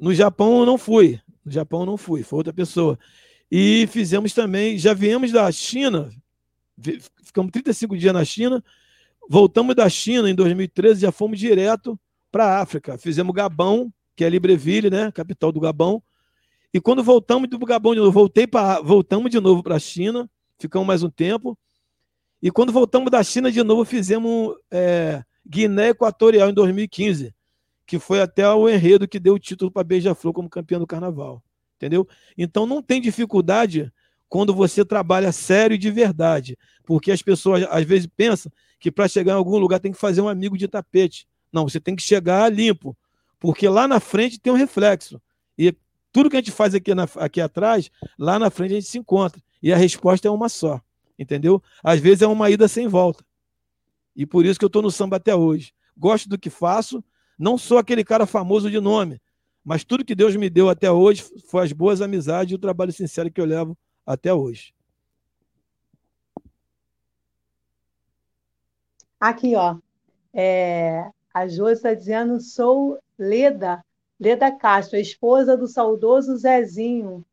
[0.00, 2.98] No Japão eu não fui, no Japão eu não fui, foi outra pessoa.
[3.50, 6.10] E fizemos também, já viemos da China,
[7.22, 8.62] ficamos 35 dias na China,
[9.28, 11.98] voltamos da China em 2013, já fomos direto
[12.30, 12.98] para a África.
[12.98, 15.10] Fizemos Gabão, que é Libreville, né?
[15.12, 16.02] Capital do Gabão.
[16.74, 20.28] E quando voltamos do Gabão de novo, voltei para voltamos de novo para a China
[20.58, 21.58] ficamos mais um tempo.
[22.42, 27.34] E quando voltamos da China de novo, fizemos é, Guiné Equatorial em 2015,
[27.86, 31.42] que foi até o enredo que deu o título para Beija-Flor como campeão do carnaval.
[31.76, 32.06] Entendeu?
[32.36, 33.92] Então não tem dificuldade
[34.28, 36.56] quando você trabalha sério e de verdade.
[36.84, 40.20] Porque as pessoas às vezes pensam que para chegar em algum lugar tem que fazer
[40.20, 41.26] um amigo de tapete.
[41.52, 42.96] Não, você tem que chegar limpo.
[43.38, 45.20] Porque lá na frente tem um reflexo.
[45.56, 45.74] E
[46.12, 48.98] tudo que a gente faz aqui, na, aqui atrás, lá na frente a gente se
[48.98, 49.40] encontra.
[49.62, 50.80] E a resposta é uma só,
[51.18, 51.62] entendeu?
[51.82, 53.24] Às vezes é uma ida sem volta.
[54.14, 55.72] E por isso que eu estou no samba até hoje.
[55.96, 57.02] Gosto do que faço,
[57.38, 59.20] não sou aquele cara famoso de nome,
[59.64, 62.92] mas tudo que Deus me deu até hoje foi as boas amizades e o trabalho
[62.92, 64.72] sincero que eu levo até hoje.
[69.20, 69.76] Aqui, ó.
[70.32, 73.84] É, a Josi está dizendo: sou Leda,
[74.18, 77.24] Leda Castro, esposa do saudoso Zezinho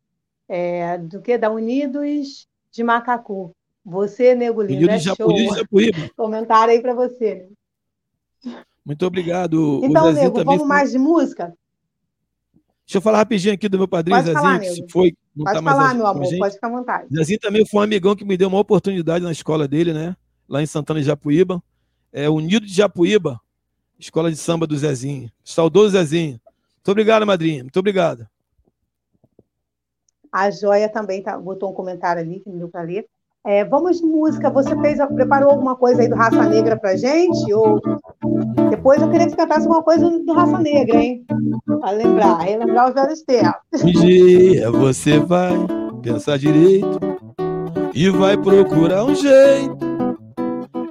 [0.48, 1.38] é, do que?
[1.38, 3.56] Da Unidos de Macacu.
[3.86, 5.16] Você, Nego Lindo, é show.
[5.16, 6.10] Japuíba.
[6.18, 7.48] Comentário aí para você.
[8.84, 9.82] Muito obrigado.
[9.84, 11.54] Então, Nego, vamos mais de música?
[12.86, 15.16] Deixa eu falar rapidinho aqui do meu padrinho pode Zezinho, falar, que se foi.
[15.36, 17.08] Não pode tá falar, mais meu amor, pode ficar à vontade.
[17.16, 20.16] Zezinho também foi um amigão que me deu uma oportunidade na escola dele, né?
[20.48, 21.62] Lá em Santana de Japuíba.
[22.14, 23.42] É Unido de Japuíba,
[24.00, 25.32] escola de samba do Zezinho.
[25.44, 26.40] Saudoso Zezinho.
[26.76, 27.64] Muito obrigado, madrinha.
[27.64, 28.28] Muito obrigado.
[30.36, 33.06] A Joia também tá, botou um comentário ali que não deu para ler.
[33.48, 34.50] É, vamos música.
[34.50, 37.54] Você fez, preparou alguma coisa aí do Raça Negra pra gente?
[37.54, 37.80] Ou
[38.70, 41.26] depois eu queria que você cantasse alguma coisa do Raça Negra, hein?
[41.80, 43.82] Para lembrar, relembrar os velhos tempos.
[43.82, 45.54] Um dia você vai
[46.02, 47.00] pensar direito
[47.94, 49.78] e vai procurar um jeito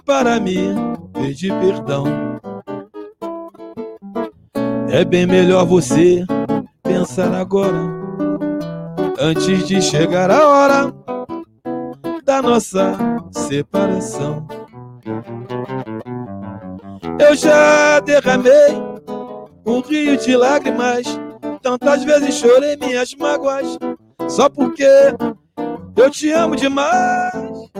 [0.07, 0.74] para me
[1.12, 2.07] pedir perdão.
[4.88, 6.24] É bem melhor você
[6.83, 8.04] pensar agora
[9.18, 10.94] antes de chegar a hora
[12.24, 12.96] da nossa
[13.31, 14.46] separação.
[17.18, 18.74] Eu já derramei
[19.66, 21.07] um rio de lágrimas,
[21.62, 23.79] tantas vezes chorei minhas mágoas,
[24.29, 24.88] só porque
[25.96, 27.70] eu te amo demais.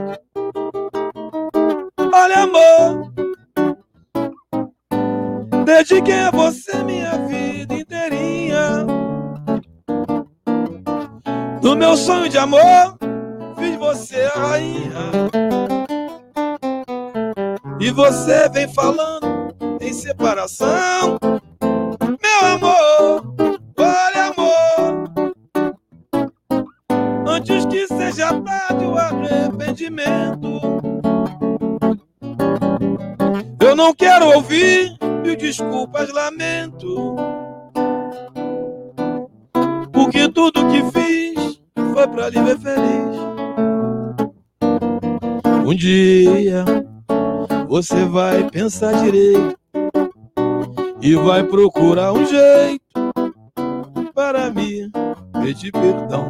[2.13, 3.13] Olha, amor,
[5.65, 7.24] dediquei a você minha
[11.75, 12.97] No meu sonho de amor,
[13.59, 15.11] fiz você a rainha.
[17.81, 21.19] E você vem falando em separação.
[22.01, 23.35] Meu amor,
[23.77, 25.35] olha amor.
[27.27, 30.61] Antes que seja tarde o arrependimento.
[33.61, 37.17] Eu não quero ouvir mil desculpas, lamento.
[39.93, 41.34] Porque tudo que fiz
[41.95, 43.17] foi pra viver feliz.
[45.65, 46.65] Um dia
[47.69, 49.57] você vai pensar direito
[51.01, 52.83] e vai procurar um jeito
[54.13, 54.91] para me
[55.41, 56.29] pedir perdão.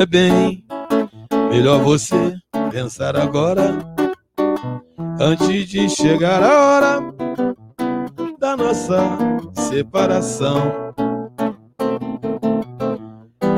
[0.00, 0.64] É bem
[1.50, 2.34] melhor você
[2.72, 3.78] pensar agora
[5.20, 7.14] antes de chegar a hora
[8.40, 9.18] da nossa
[9.54, 10.89] separação.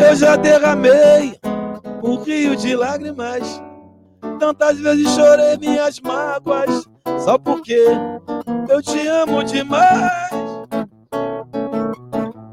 [0.08, 1.38] Eu já derramei
[2.02, 3.62] um rio de lágrimas.
[4.38, 6.84] Tantas vezes chorei minhas mágoas,
[7.24, 7.78] só porque
[8.68, 10.30] eu te amo demais.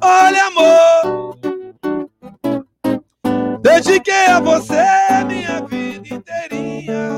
[0.03, 1.37] Olha, amor,
[3.61, 4.85] dediquei a você
[5.25, 7.09] minha vida inteirinha.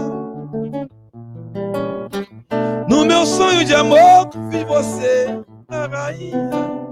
[2.88, 6.91] No meu sonho de amor, fiz você a rainha.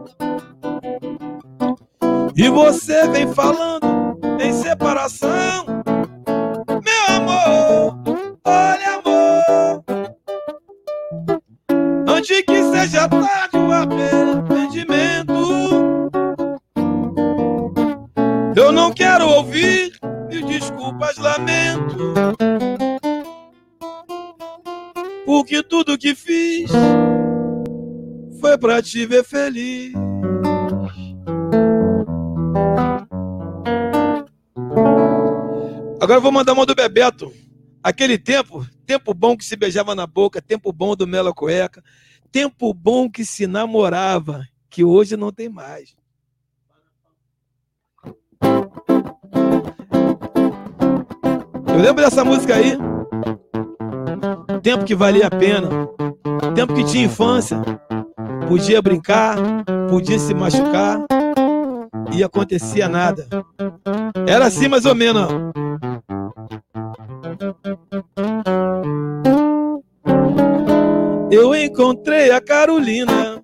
[2.41, 5.65] E você vem falando em separação.
[6.85, 7.99] Meu amor,
[8.45, 9.83] olha, amor.
[12.07, 15.33] Antes que seja tarde o arrependimento.
[18.55, 19.91] Eu não quero ouvir
[20.29, 22.13] mil desculpas, lamento.
[25.25, 26.71] Porque tudo que fiz
[28.39, 29.91] foi pra te ver feliz.
[36.01, 37.31] Agora eu vou mandar uma do Bebeto.
[37.83, 41.83] Aquele tempo, tempo bom que se beijava na boca, tempo bom do Mela Cueca,
[42.31, 45.95] tempo bom que se namorava, que hoje não tem mais.
[51.67, 52.77] Eu lembro dessa música aí.
[54.63, 55.69] Tempo que valia a pena.
[56.55, 57.61] Tempo que tinha infância.
[58.47, 59.37] Podia brincar,
[59.89, 61.05] podia se machucar
[62.13, 63.27] e acontecia nada.
[64.27, 65.27] Era assim mais ou menos.
[71.31, 73.43] Eu encontrei a Carolina,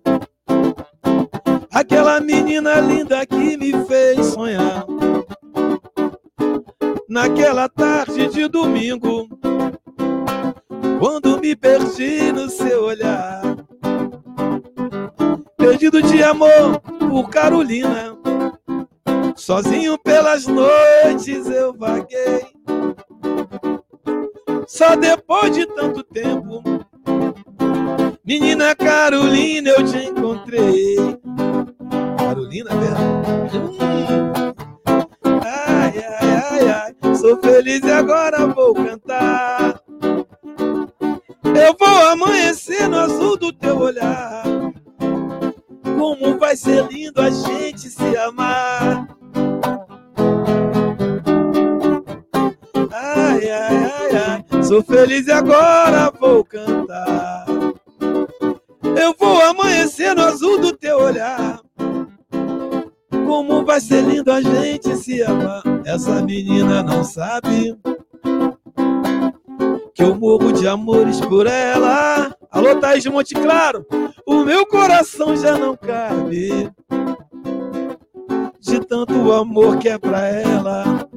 [1.71, 4.85] aquela menina linda que me fez sonhar.
[7.07, 9.29] Naquela tarde de domingo,
[10.99, 13.41] quando me perdi no seu olhar.
[15.55, 18.17] Perdido de amor por Carolina,
[19.35, 22.47] sozinho pelas noites eu vaguei.
[24.67, 26.63] Só depois de tanto tempo,
[28.25, 30.95] menina Carolina, eu te encontrei.
[32.17, 33.75] Carolina, velho.
[35.43, 39.79] Ai, ai, ai, ai, sou feliz e agora vou cantar.
[41.43, 44.43] Eu vou amanhecer no azul do teu olhar.
[45.97, 49.07] Como vai ser lindo a gente se amar.
[52.91, 57.34] Ai, ai, ai, ai, sou feliz e agora vou cantar.
[58.95, 61.59] Eu vou amanhecer no azul do teu olhar.
[63.25, 65.63] Como vai ser lindo a gente se amar.
[65.85, 67.77] Essa menina não sabe
[69.93, 72.35] que eu morro de amores por ela.
[72.51, 73.85] Alô, Thaís de Monte Claro,
[74.25, 76.71] o meu coração já não cabe
[78.59, 81.07] de tanto amor que é pra ela.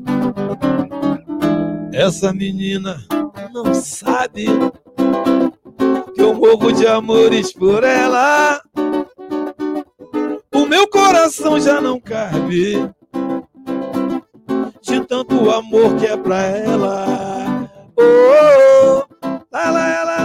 [1.93, 3.03] Essa menina
[3.53, 4.47] não sabe
[6.19, 8.61] que eu morro de amores por ela.
[10.53, 12.91] O meu coração já não cabe
[14.83, 17.71] de tanto amor que é pra ela.
[17.97, 19.29] Oh, oh, oh.
[19.53, 20.18] La, la, la,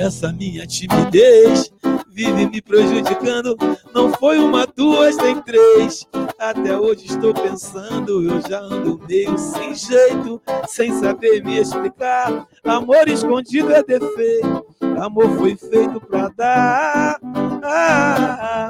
[0.00, 1.70] Essa minha timidez
[2.08, 3.54] vive me prejudicando.
[3.94, 6.08] Não foi uma, duas, nem três.
[6.38, 12.48] Até hoje estou pensando, eu já ando meio sem jeito, sem saber me explicar.
[12.64, 14.64] Amor escondido é defeito,
[14.98, 17.20] amor foi feito pra dar.
[17.62, 18.68] Ah,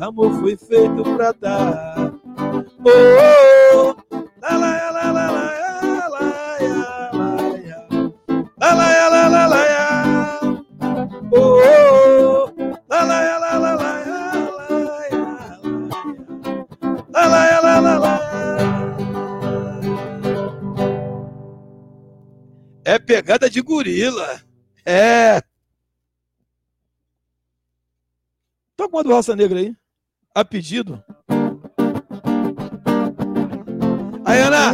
[0.00, 2.14] amor foi feito pra dar.
[2.82, 4.22] Oh, oh, oh.
[4.40, 5.61] La, la, la, la, la,
[23.12, 24.40] pegada de gorila.
[24.86, 25.42] É.
[28.74, 29.76] Toca uma do Raça Negra aí.
[30.34, 31.04] A pedido.
[34.24, 34.72] Aí, Ana.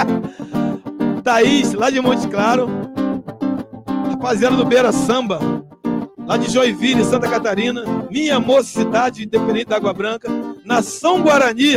[1.22, 2.68] Thaís, lá de Monte Claro.
[4.08, 5.38] Rapaziada do Beira Samba,
[6.26, 7.84] lá de Joinville, Santa Catarina.
[8.10, 10.30] Minha mocidade, independente da Água Branca.
[10.64, 11.74] Nação Guarani,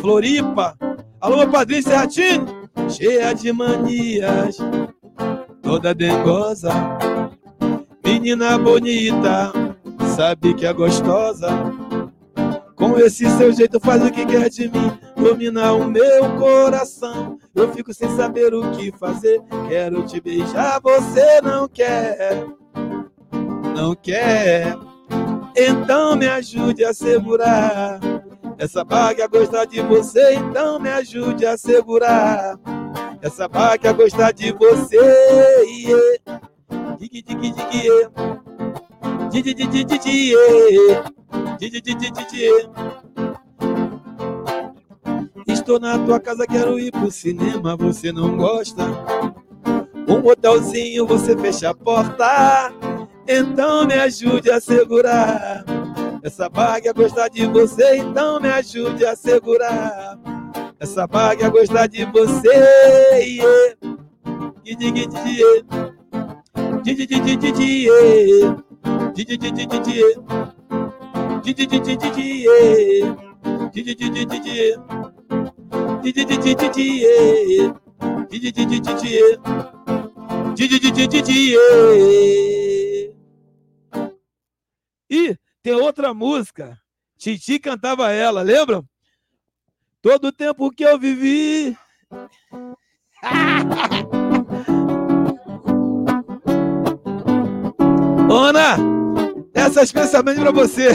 [0.00, 0.74] Floripa.
[1.20, 2.46] Alô, meu padrinho Serratini,
[2.88, 4.56] cheia de manias,
[5.72, 6.70] toda dengosa.
[8.04, 9.50] Menina bonita,
[10.14, 11.48] sabe que é gostosa.
[12.76, 17.38] Com esse seu jeito faz o que quer de mim, domina o meu coração.
[17.54, 19.40] Eu fico sem saber o que fazer.
[19.66, 22.44] Quero te beijar, você não quer,
[23.74, 24.76] não quer.
[25.56, 27.98] Então me ajude a segurar.
[28.58, 32.58] Essa barra gostar de você, então me ajude a segurar.
[33.22, 34.96] Essa barra gostar de você.
[34.96, 36.40] Yeah.
[36.98, 38.10] Dig, dig, dig, yeah.
[39.30, 41.04] Dig, dig, dig, dig, yeah.
[41.56, 42.68] Dig, dig, dig, dig, yeah.
[45.46, 48.82] Estou na tua casa, quero ir pro cinema, você não gosta?
[50.08, 52.72] Um hotelzinho, você fecha a porta.
[53.28, 55.64] Então me ajude a segurar.
[56.24, 60.18] Essa baga gostar de você, então me ajude a segurar.
[60.82, 62.48] Essa baga gostar de você.
[62.48, 63.76] Yeah.
[85.08, 86.76] E tem outra música.
[87.16, 88.84] Titi cantava ela, lembram?
[90.02, 91.76] Todo o tempo que eu vivi.
[98.28, 98.76] Ana,
[99.54, 100.88] essas pensamentos para você.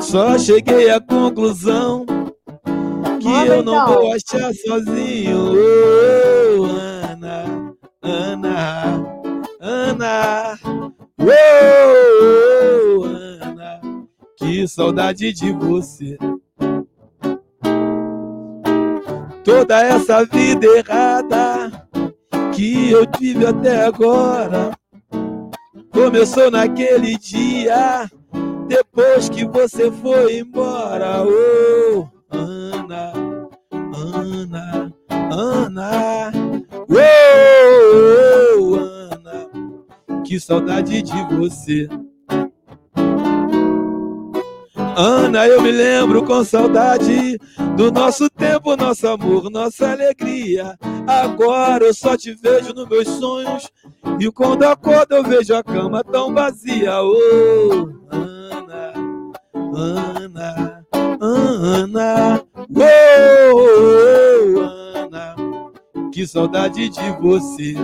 [0.00, 2.06] Só cheguei à conclusão
[3.20, 3.86] que eu não então.
[3.86, 5.54] vou achar sozinho.
[6.56, 7.44] Oh, Ana,
[8.00, 9.10] Ana.
[9.62, 12.49] Ana, oh, Ana,
[14.60, 16.18] que saudade de você.
[19.42, 21.88] Toda essa vida errada
[22.54, 24.72] que eu tive até agora
[25.90, 28.06] começou naquele dia
[28.68, 31.24] depois que você foi embora.
[31.24, 33.14] Oh, Ana,
[33.72, 34.92] Ana,
[35.32, 36.32] Ana,
[36.86, 36.96] oh,
[38.60, 39.48] oh Ana
[40.22, 41.88] que saudade de você.
[44.96, 47.38] Ana, eu me lembro com saudade
[47.76, 50.76] do nosso tempo, nosso amor, nossa alegria.
[51.06, 53.70] Agora eu só te vejo nos meus sonhos
[54.18, 57.02] e quando acordo eu vejo a cama tão vazia.
[57.02, 58.92] Oh, Ana,
[59.54, 60.84] Ana,
[61.20, 62.42] Ana,
[63.54, 65.36] oh, Ana,
[66.12, 67.74] que saudade de você.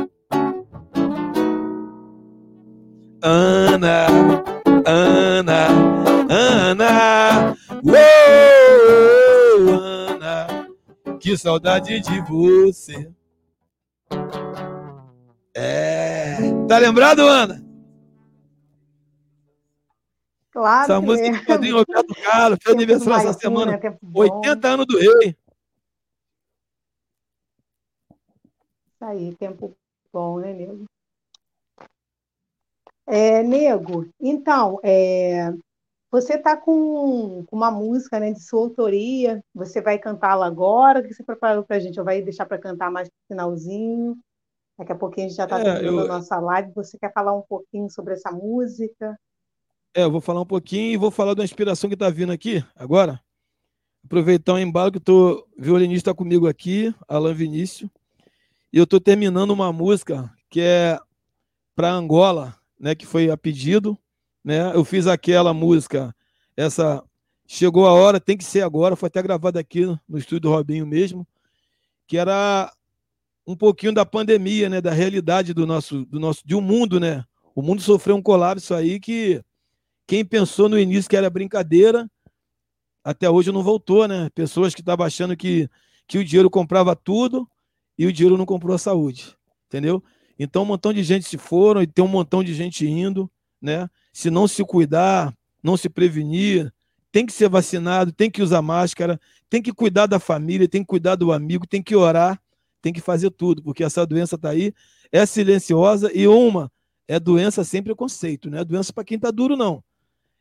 [3.23, 4.07] Ana,
[4.89, 5.67] Ana,
[6.31, 7.97] Ana, oh,
[9.83, 10.47] Ana,
[11.19, 13.13] que saudade de você.
[15.53, 16.37] É,
[16.69, 17.67] tá lembrado, Ana?
[20.53, 20.85] Claro.
[20.85, 21.33] Essa música é.
[21.33, 23.73] que Padrinho Roberto Carlos, fez aniversário essa semana.
[23.73, 23.99] Né?
[24.15, 25.37] 80 anos do rei.
[28.95, 29.77] Isso aí, tempo
[30.13, 30.87] bom, né, nego?
[33.07, 35.53] É, Nego, então, é,
[36.11, 41.01] você está com, com, uma música né, de sua autoria, você vai cantá-la agora?
[41.01, 41.99] O que você preparou para a gente?
[41.99, 44.17] Ou vai deixar para cantar mais no finalzinho?
[44.79, 46.05] Daqui a pouquinho a gente já está é, terminando eu...
[46.05, 46.73] a nossa live.
[46.75, 49.19] Você quer falar um pouquinho sobre essa música?
[49.95, 52.65] É, eu vou falar um pouquinho e vou falar da inspiração que está vindo aqui
[52.75, 53.21] agora.
[54.05, 57.91] Aproveitar o embalo que o violinista comigo aqui, Alan Vinícius,
[58.73, 60.99] e eu estou terminando uma música que é
[61.75, 63.99] para Angola, né, que foi a pedido,
[64.45, 64.75] né?
[64.75, 66.15] Eu fiz aquela música,
[66.57, 67.03] essa
[67.47, 70.87] chegou a hora, tem que ser agora, foi até gravada aqui no estúdio do Robinho
[70.87, 71.27] mesmo,
[72.07, 72.73] que era
[73.47, 77.25] um pouquinho da pandemia, né, da realidade do nosso do nosso de um mundo, né?
[77.55, 79.43] O mundo sofreu um colapso aí que
[80.07, 82.09] quem pensou no início que era brincadeira,
[83.03, 84.29] até hoje não voltou, né?
[84.35, 85.69] Pessoas que estavam achando que,
[86.07, 87.49] que o dinheiro comprava tudo
[87.97, 90.03] e o dinheiro não comprou a saúde, entendeu?
[90.39, 93.31] Então, um montão de gente se foram e tem um montão de gente indo,
[93.61, 93.89] né?
[94.13, 96.73] Se não se cuidar, não se prevenir,
[97.11, 100.87] tem que ser vacinado, tem que usar máscara, tem que cuidar da família, tem que
[100.87, 102.41] cuidar do amigo, tem que orar,
[102.83, 104.73] tem que fazer tudo, porque essa doença está aí,
[105.11, 106.71] é silenciosa e uma
[107.09, 109.83] é doença sem preconceito, não é doença para quem está duro, não.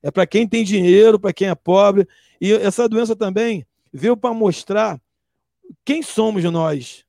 [0.02, 2.08] É para quem tem dinheiro, para quem é pobre.
[2.40, 5.02] E essa doença também, veio para mostrar
[5.84, 7.06] quem somos nós,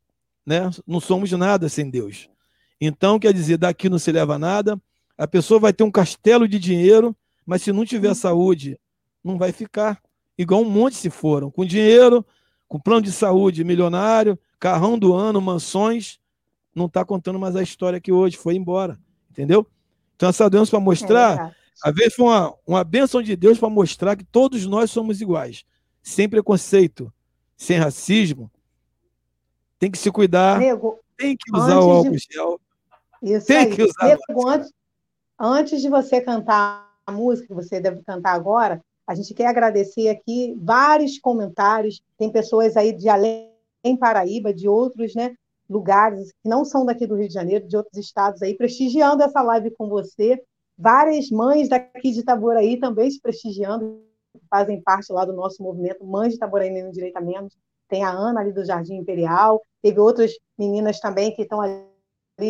[0.47, 0.70] né?
[0.87, 2.30] Não somos nada sem Deus.
[2.81, 4.81] Então, quer dizer, daqui não se leva nada.
[5.16, 8.79] A pessoa vai ter um castelo de dinheiro, mas se não tiver saúde,
[9.24, 10.01] não vai ficar.
[10.37, 11.51] Igual um monte se foram.
[11.51, 12.24] Com dinheiro,
[12.68, 16.18] com plano de saúde milionário, carrão do ano, mansões,
[16.74, 18.99] não está contando mais a história que hoje foi embora.
[19.31, 19.66] Entendeu?
[20.14, 23.68] Então, essa doença para mostrar, é às vezes foi uma, uma bênção de Deus para
[23.68, 25.64] mostrar que todos nós somos iguais,
[26.03, 27.12] sem preconceito,
[27.57, 28.51] sem racismo.
[29.79, 32.27] Tem que se cuidar, Nego, tem que usar o álcool de...
[32.31, 32.61] gel.
[33.22, 33.74] Isso tem aí.
[33.74, 34.18] que usar.
[34.46, 34.70] Antes,
[35.38, 40.08] antes de você cantar a música que você deve cantar agora, a gente quer agradecer
[40.08, 42.02] aqui vários comentários.
[42.18, 43.52] Tem pessoas aí de além
[43.84, 45.34] em Paraíba, de outros né,
[45.68, 49.40] lugares que não são daqui do Rio de Janeiro, de outros estados aí, prestigiando essa
[49.42, 50.42] live com você.
[50.76, 54.02] Várias mães daqui de Itaboraí também se prestigiando,
[54.50, 57.56] fazem parte lá do nosso movimento Mães de Itaboraí Nenhum Direito a Menos.
[57.88, 61.84] Tem a Ana ali do Jardim Imperial, teve outras meninas também que estão ali,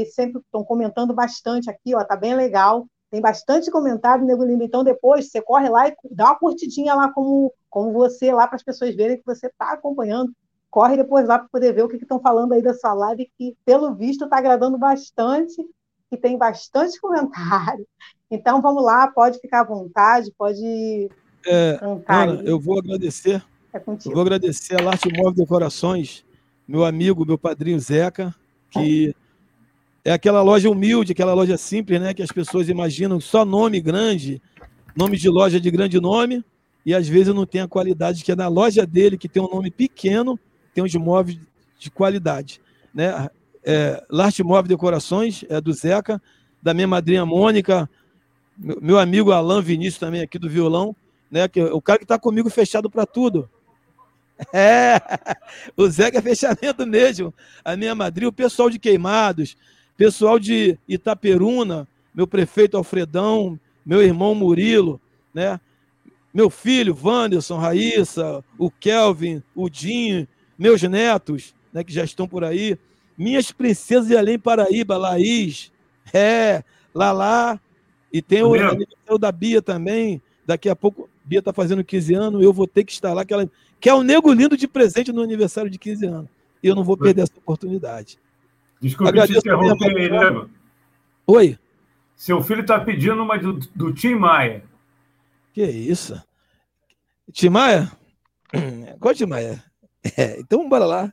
[0.07, 2.87] sempre estão comentando bastante aqui, ó, tá bem legal.
[3.11, 4.65] Tem bastante comentário, Nego Lindo.
[4.65, 8.57] Então, depois você corre lá e dá uma curtidinha lá como, como você, lá para
[8.57, 10.33] as pessoas verem que você está acompanhando.
[10.69, 13.57] Corre depois lá para poder ver o que estão falando aí da sua live, que,
[13.65, 15.55] pelo visto, está agradando bastante,
[16.11, 17.87] que tem bastante comentário.
[18.31, 21.09] Então, vamos lá, pode ficar à vontade, pode
[21.47, 22.29] é, cantar.
[22.29, 23.43] Ana, eu vou agradecer.
[23.73, 26.25] É eu vou agradecer a Larte Móvel Decorações,
[26.67, 28.35] meu amigo, meu padrinho Zeca,
[28.71, 29.26] que é
[30.13, 32.15] aquela loja humilde, aquela loja simples, né?
[32.15, 34.41] Que as pessoas imaginam só nome grande,
[34.97, 36.45] nome de loja de grande nome,
[36.85, 39.49] e às vezes não tem a qualidade que é na loja dele, que tem um
[39.49, 40.39] nome pequeno,
[40.73, 41.39] tem uns móveis
[41.79, 42.61] de qualidade.
[42.95, 43.29] Né?
[43.65, 46.23] É, Larte Móvel Decorações, é do Zeca,
[46.63, 47.91] da minha madrinha Mônica,
[48.57, 50.97] meu, amigo Alain Vinícius também aqui do violão,
[51.31, 51.43] né?
[51.73, 53.49] O cara que está comigo fechado para tudo.
[54.53, 55.01] É,
[55.75, 57.33] o Zeca é fechamento mesmo.
[57.65, 59.57] A minha madrinha, o pessoal de Queimados,
[59.97, 65.01] pessoal de Itaperuna, meu prefeito Alfredão, meu irmão Murilo,
[65.33, 65.61] né?
[66.33, 70.29] Meu filho Wanderson, Raíssa, o Kelvin, o Dinho,
[70.59, 72.79] meus netos, né, que já estão por aí,
[73.17, 75.73] minhas princesas de Além Paraíba, Laís,
[76.13, 76.63] é,
[76.95, 77.59] Lalá,
[78.13, 82.43] e tem o aniversário da Bia também, daqui a pouco, Bia está fazendo 15 anos,
[82.43, 85.13] eu vou ter que estar lá, que, ela, que é o nego lindo de presente
[85.13, 86.31] no aniversário de 15 anos.
[86.63, 88.19] E eu não vou perder essa oportunidade.
[88.81, 90.51] Desculpe Agradeço te interromper, Nego.
[91.27, 91.59] Oi.
[92.15, 94.65] Seu filho está pedindo uma do, do Tim Maia.
[95.53, 96.21] Que isso?
[97.33, 97.91] Tim Maia?
[99.01, 99.63] Qual Tim Maia?
[100.17, 101.13] É, então, bora lá.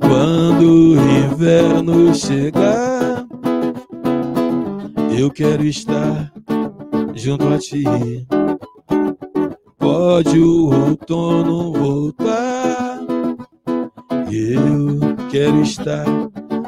[0.00, 3.26] Quando o inverno chegar,
[5.18, 6.32] eu quero estar
[7.14, 7.84] junto a ti.
[9.78, 12.43] Pode o outono voltar,
[14.34, 16.04] eu quero estar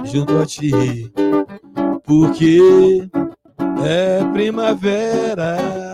[0.05, 1.12] junto a ti,
[2.05, 3.09] porque
[3.85, 5.87] é primavera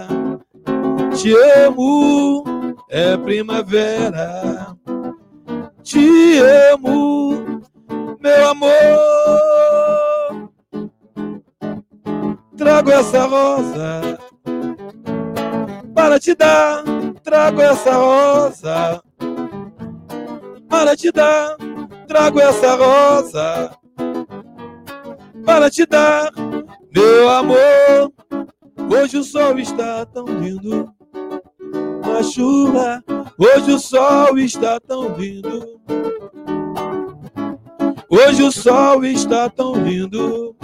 [1.23, 1.33] te
[1.67, 2.43] amo,
[2.89, 4.77] é primavera.
[5.83, 6.39] Te
[6.73, 7.61] amo,
[8.19, 8.71] meu amor.
[12.57, 14.19] Trago essa rosa
[15.95, 16.83] para te dar.
[17.23, 19.03] Trago essa rosa
[20.73, 21.57] para te dar.
[22.09, 23.71] Trago essa rosa
[25.45, 26.31] para te dar,
[26.95, 28.13] meu amor.
[28.91, 30.91] Hoje o sol está tão lindo
[32.19, 33.05] a chuva.
[33.39, 35.81] Hoje o sol está tão lindo.
[38.09, 40.57] Hoje o sol está tão lindo.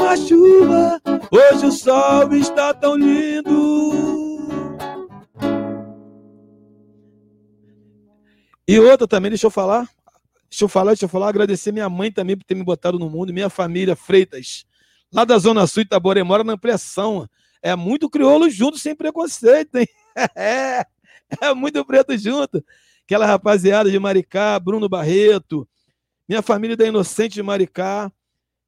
[0.00, 1.00] A chuva.
[1.30, 4.09] Hoje o sol está tão lindo.
[8.70, 9.90] E outra também, deixa eu falar.
[10.48, 13.10] Deixa eu falar, deixa eu falar, agradecer minha mãe também por ter me botado no
[13.10, 14.64] mundo, minha família, Freitas,
[15.12, 17.28] lá da Zona Sul, Itaboré, mora na ampliação.
[17.60, 19.88] É muito crioulo junto, sem preconceito, hein?
[20.36, 20.86] É,
[21.40, 22.64] é muito preto junto.
[23.02, 25.68] Aquela rapaziada de Maricá, Bruno Barreto,
[26.28, 28.08] minha família da Inocente de Maricá,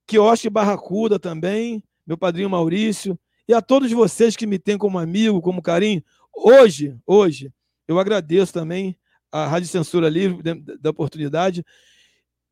[0.04, 5.40] Quiosque Barracuda também, meu padrinho Maurício, e a todos vocês que me têm como amigo,
[5.40, 6.02] como carinho.
[6.34, 7.52] Hoje, hoje,
[7.86, 8.96] eu agradeço também
[9.32, 10.42] a Rádio Censura Livre
[10.78, 11.64] da oportunidade.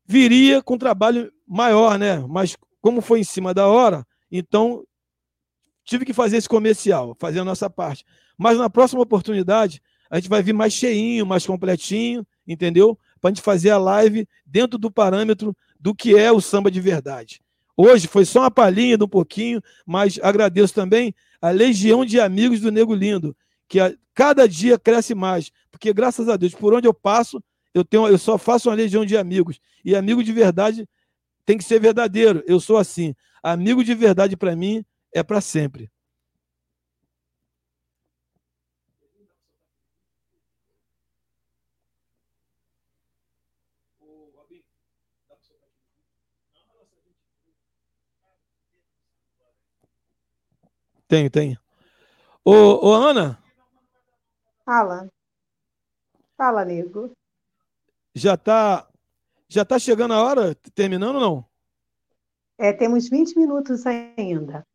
[0.05, 2.19] Viria com um trabalho maior, né?
[2.27, 4.83] Mas como foi em cima da hora, então
[5.85, 8.03] tive que fazer esse comercial, fazer a nossa parte.
[8.37, 12.97] Mas na próxima oportunidade, a gente vai vir mais cheinho, mais completinho, entendeu?
[13.19, 16.81] Para a gente fazer a live dentro do parâmetro do que é o samba de
[16.81, 17.39] verdade.
[17.77, 22.59] Hoje foi só uma palhinha de um pouquinho, mas agradeço também a legião de amigos
[22.59, 23.35] do Nego Lindo,
[23.71, 27.41] que a, cada dia cresce mais, porque graças a Deus, por onde eu passo,
[27.73, 29.61] eu tenho, eu só faço uma legião de amigos.
[29.85, 30.85] E amigo de verdade
[31.45, 32.43] tem que ser verdadeiro.
[32.45, 33.15] Eu sou assim.
[33.41, 34.83] Amigo de verdade para mim
[35.15, 35.89] é para sempre.
[51.07, 51.57] Tenho, tenho.
[52.43, 53.40] Ô, ô Ana.
[54.65, 55.09] Fala.
[56.37, 57.11] Fala, nego.
[58.13, 58.87] Já tá,
[59.47, 60.55] já tá chegando a hora?
[60.73, 61.45] Terminando ou não?
[62.57, 64.65] É, temos 20 minutos ainda.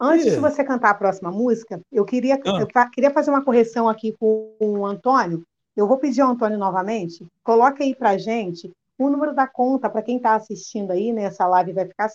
[0.00, 0.30] Antes e...
[0.30, 2.60] de você cantar a próxima música, eu queria, ah.
[2.60, 5.46] eu queria fazer uma correção aqui com o Antônio.
[5.74, 10.02] Eu vou pedir ao Antônio novamente, coloque aí para gente o número da conta para
[10.02, 11.24] quem está assistindo aí, né?
[11.24, 12.10] Essa live vai ficar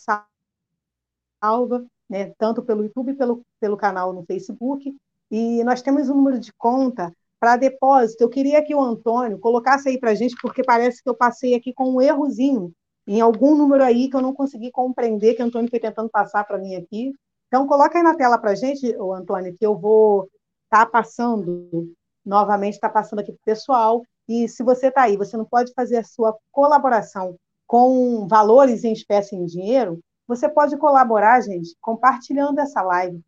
[1.39, 4.93] salva né, tanto pelo YouTube pelo, pelo canal no Facebook.
[5.32, 8.21] E nós temos um número de conta para depósito.
[8.23, 11.55] Eu queria que o Antônio colocasse aí para a gente, porque parece que eu passei
[11.55, 12.71] aqui com um errozinho
[13.07, 16.43] em algum número aí que eu não consegui compreender, que o Antônio foi tentando passar
[16.43, 17.13] para mim aqui.
[17.47, 20.29] Então, coloca aí na tela para a gente, o Antônio, que eu vou
[20.65, 21.91] estar tá passando,
[22.25, 24.03] novamente, está passando aqui para o pessoal.
[24.27, 27.36] E se você está aí, você não pode fazer a sua colaboração
[27.67, 33.21] com valores em espécie em dinheiro, você pode colaborar, gente, compartilhando essa live.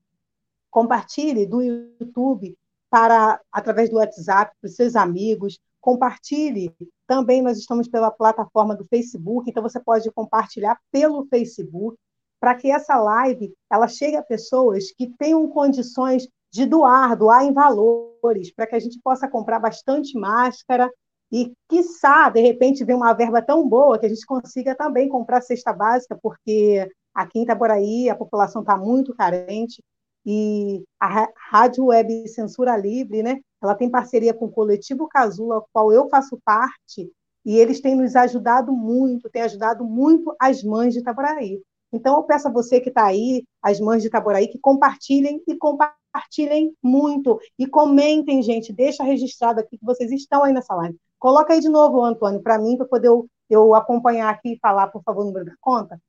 [0.74, 2.58] Compartilhe do YouTube
[2.90, 5.60] para através do WhatsApp para os seus amigos.
[5.80, 6.74] Compartilhe.
[7.06, 11.96] Também nós estamos pela plataforma do Facebook, então você pode compartilhar pelo Facebook
[12.40, 17.54] para que essa live ela chegue a pessoas que tenham condições de doar, doar em
[17.54, 20.92] valores, para que a gente possa comprar bastante máscara
[21.32, 25.42] e, quiçá, de repente, ver uma verba tão boa que a gente consiga também comprar
[25.42, 29.84] cesta básica, porque aqui em Itaboraí a população está muito carente,
[30.26, 35.68] e a Rádio Web Censura Livre, né, ela tem parceria com o Coletivo Casula, ao
[35.72, 37.12] qual eu faço parte,
[37.46, 41.62] e eles têm nos ajudado muito, têm ajudado muito as mães de Itaboraí.
[41.92, 45.56] Então, eu peço a você que está aí, as mães de Itaboraí, que compartilhem e
[45.56, 47.40] compartilhem muito.
[47.60, 50.98] E comentem, gente, deixa registrado aqui que vocês estão aí nessa live.
[51.20, 54.88] Coloca aí de novo, Antônio, para mim, para poder eu, eu acompanhar aqui e falar,
[54.88, 56.00] por favor, o número da conta.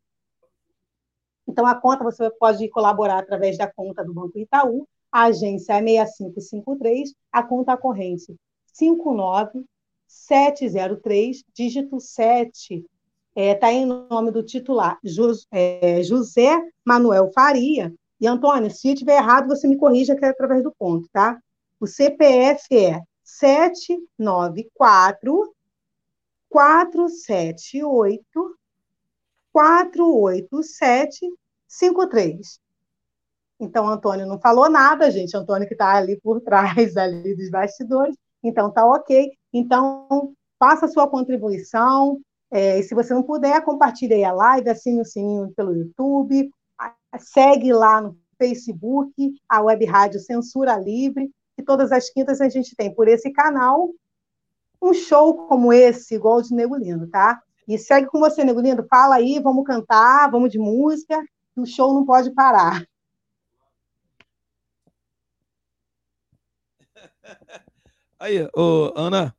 [1.46, 6.06] Então, a conta você pode colaborar através da conta do Banco Itaú, a agência é
[6.06, 8.34] 6553, a conta corrente
[8.72, 12.88] 59703, dígito 7, está
[13.36, 14.98] é, tá em nome do titular
[15.52, 17.94] é, José Manuel Faria.
[18.20, 21.38] E, Antônio, se estiver errado, você me corrija que é através do ponto, tá?
[21.80, 25.54] O CPF é 794
[26.48, 28.56] 478
[29.54, 31.30] 487
[31.68, 32.58] 53.
[33.60, 35.36] Então, Antônio não falou nada, gente.
[35.36, 38.16] Antônio que está ali por trás ali dos bastidores.
[38.42, 39.30] Então, tá ok.
[39.52, 42.20] Então, faça sua contribuição.
[42.50, 46.50] É, e se você não puder, compartilhe a live, assine o sininho pelo YouTube,
[47.18, 49.12] segue lá no Facebook,
[49.48, 53.88] a Web Rádio Censura Livre, que todas as quintas a gente tem por esse canal
[54.82, 57.40] um show como esse, igual o de Nego Lindo, tá?
[57.66, 58.86] E segue com você, Nego Lindo.
[58.88, 61.22] Fala aí, vamos cantar, vamos de música,
[61.56, 62.86] o show não pode parar.
[68.18, 69.34] Aí, ô, Ana,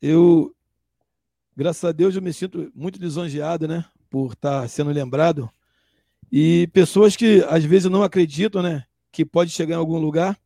[0.00, 0.54] eu,
[1.56, 5.50] graças a Deus, eu me sinto muito lisonjeado, né, por estar sendo lembrado.
[6.30, 10.38] E pessoas que às vezes não acreditam, né, que pode chegar em algum lugar,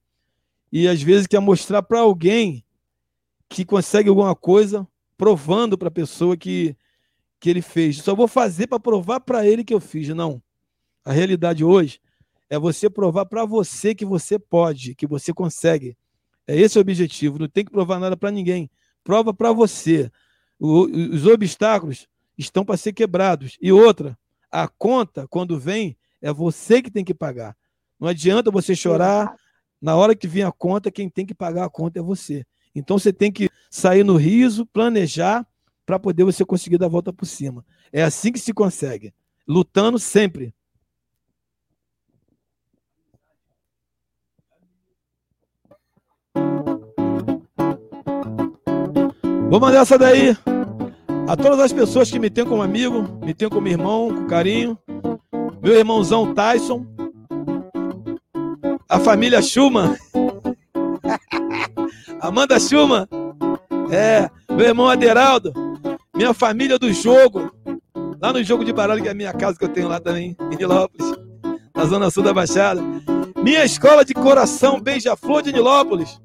[0.70, 2.64] e às vezes quer mostrar para alguém
[3.48, 4.88] que consegue alguma coisa,
[5.18, 6.74] provando para a pessoa que,
[7.42, 7.98] que ele fez.
[7.98, 10.08] Só vou fazer para provar para ele que eu fiz.
[10.10, 10.40] Não.
[11.04, 12.00] A realidade hoje
[12.48, 15.96] é você provar para você que você pode, que você consegue.
[16.46, 17.40] É esse o objetivo.
[17.40, 18.70] Não tem que provar nada para ninguém.
[19.02, 20.08] Prova para você.
[20.56, 22.06] O, os obstáculos
[22.38, 23.58] estão para ser quebrados.
[23.60, 24.16] E outra,
[24.48, 27.56] a conta, quando vem, é você que tem que pagar.
[27.98, 29.34] Não adianta você chorar,
[29.80, 32.46] na hora que vem a conta, quem tem que pagar a conta é você.
[32.72, 35.44] Então você tem que sair no riso, planejar
[35.84, 37.64] para poder você conseguir dar a volta por cima.
[37.92, 39.12] É assim que se consegue,
[39.46, 40.54] lutando sempre.
[49.50, 50.34] Vou mandar essa daí
[51.28, 54.78] a todas as pessoas que me têm como amigo, me têm como irmão, com carinho.
[55.62, 56.86] Meu irmãozão Tyson,
[58.88, 59.96] a família Schumann.
[62.20, 63.06] Amanda Schumann.
[63.90, 65.71] É, meu irmão Aderaldo.
[66.14, 67.50] Minha família do jogo.
[68.20, 70.36] Lá no jogo de baralho, que é a minha casa que eu tenho lá também,
[70.52, 71.12] em Nilópolis,
[71.74, 72.82] na zona sul da Baixada.
[73.42, 76.20] Minha escola de coração, beija-flor de Nilópolis.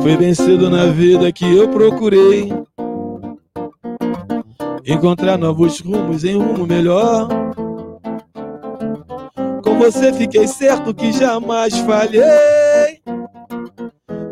[0.00, 2.52] Foi bem cedo na vida que eu procurei
[4.86, 7.41] encontrar novos rumos em um rumo melhor.
[9.82, 13.02] Você fiquei certo que jamais falhei,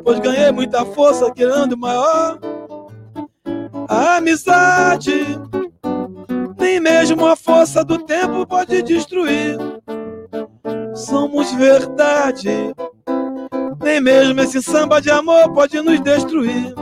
[0.04, 2.38] pois ganhei muita força querendo maior.
[3.88, 5.12] A amizade,
[6.56, 9.58] nem mesmo a força do tempo pode destruir.
[10.94, 12.72] Somos verdade
[13.82, 16.74] nem mesmo esse samba de amor pode nos destruir.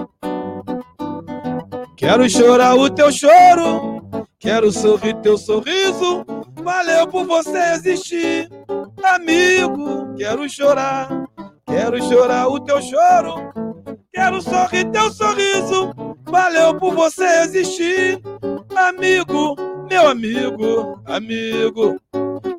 [1.96, 4.02] Quero chorar o teu choro,
[4.38, 6.26] quero sorrir teu sorriso.
[6.62, 8.48] Valeu por você existir,
[9.02, 10.14] amigo.
[10.16, 11.08] Quero chorar,
[11.66, 13.52] quero chorar o teu choro,
[14.12, 15.92] quero sorrir teu sorriso.
[16.24, 18.20] Valeu por você existir,
[18.76, 19.56] amigo,
[19.88, 22.00] meu amigo, amigo.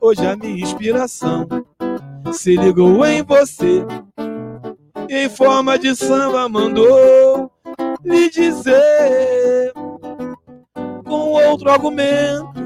[0.02, 1.48] Hoje a minha inspiração
[2.32, 3.86] se ligou em você
[5.10, 7.52] em forma de samba mandou
[8.04, 9.74] lhe dizer
[11.04, 12.59] com outro argumento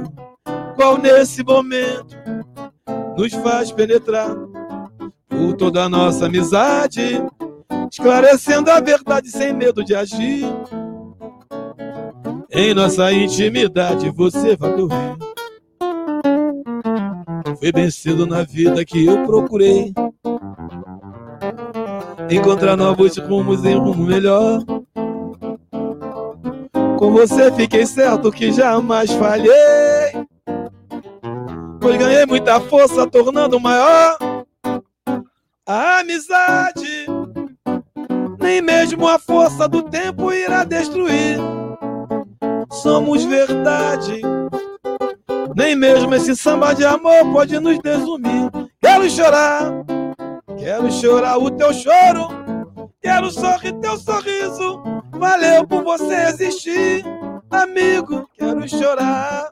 [0.76, 2.16] qual nesse momento
[3.18, 4.36] nos faz penetrar
[5.30, 7.22] por toda a nossa amizade
[7.92, 10.46] esclarecendo a verdade sem medo de agir.
[12.52, 15.14] Em nossa intimidade você vai ouvir
[17.64, 19.94] foi bem cedo na vida que eu procurei.
[22.30, 24.60] Encontrar novos rumos em um rumo melhor.
[26.98, 30.23] Com você fiquei certo que jamais falhei,
[31.84, 34.18] pois ganhei muita força tornando maior
[35.68, 37.06] a amizade.
[38.40, 41.38] Nem mesmo a força do tempo irá destruir.
[42.72, 44.22] Somos verdade.
[45.56, 48.50] Nem mesmo esse samba de amor pode nos desumir.
[48.82, 49.84] Quero chorar
[50.64, 52.30] Quero chorar o teu choro,
[53.02, 54.82] quero sorrir teu sorriso.
[55.12, 57.04] Valeu por você existir,
[57.52, 58.30] amigo.
[58.34, 59.52] Quero chorar,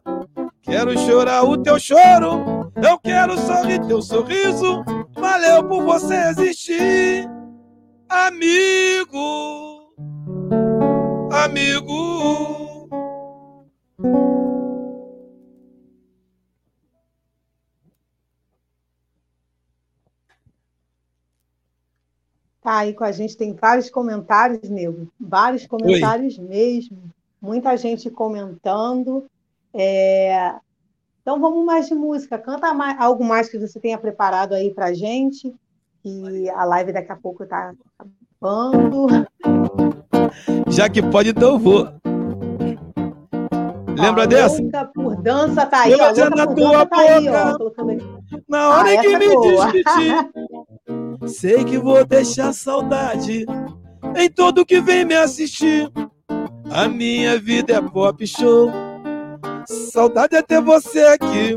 [0.72, 2.72] quero chorar o teu choro.
[2.82, 4.84] Eu quero sorrir teu sorriso.
[5.14, 7.30] Valeu por você existir,
[8.08, 9.94] amigo.
[11.30, 12.88] Amigo.
[22.62, 25.12] Tá aí com a gente, tem vários comentários, Nego.
[25.20, 26.46] Vários comentários Oi.
[26.46, 26.98] mesmo.
[27.42, 29.26] Muita gente comentando.
[29.74, 30.56] É...
[31.22, 32.38] Então vamos mais de música.
[32.38, 35.54] Canta mais, algo mais que você tenha preparado aí pra gente.
[36.04, 39.08] E a live daqui a pouco tá acabando.
[40.68, 42.02] Já que pode, então eu vou.
[43.96, 44.62] Lembra ah, dessa?
[44.62, 47.58] Louca por dança tá aí, na tua tá aí, ó,
[48.50, 50.32] Na hora ah, que me é despedir.
[51.30, 53.46] Sei que vou deixar saudade
[54.16, 55.92] em todo que vem me assistir.
[56.72, 58.72] A minha vida é pop show.
[59.72, 61.56] Saudade é ter você aqui.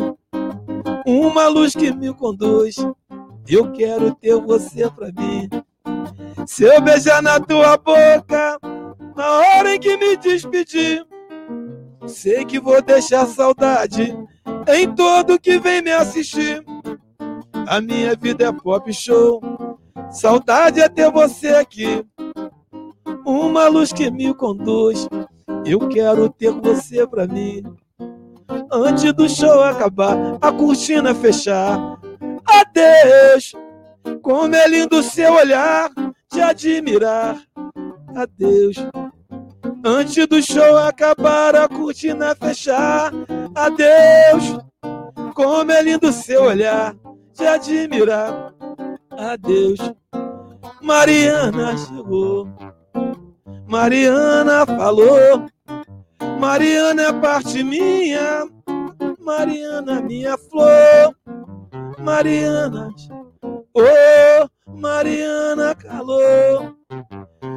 [1.05, 2.77] Uma luz que me conduz.
[3.49, 5.49] Eu quero ter você pra mim.
[6.47, 8.59] Se eu beijar na tua boca,
[9.17, 11.05] na hora em que me despedir,
[12.07, 14.17] sei que vou deixar saudade
[14.69, 16.65] em todo que vem me assistir.
[17.67, 19.41] A minha vida é pop show.
[20.11, 22.07] Saudade é ter você aqui.
[23.27, 25.09] Uma luz que me conduz.
[25.67, 27.65] Eu quero ter você pra mim.
[28.71, 31.99] Antes do show acabar, a cortina fechar.
[32.47, 33.53] Adeus.
[34.23, 35.91] Como é lindo seu olhar,
[36.31, 37.41] te admirar.
[38.15, 38.77] Adeus.
[39.85, 43.13] Antes do show acabar, a cortina fechar.
[43.55, 44.59] Adeus.
[45.35, 46.95] Como é lindo seu olhar,
[47.33, 48.53] te admirar.
[49.11, 49.79] Adeus.
[50.83, 52.49] Mariana chegou.
[53.67, 55.47] Mariana falou.
[56.39, 58.49] Mariana é parte minha.
[59.19, 61.15] Mariana, minha flor.
[61.99, 62.91] Mariana,
[63.75, 64.49] oh,
[64.79, 66.77] Mariana calou.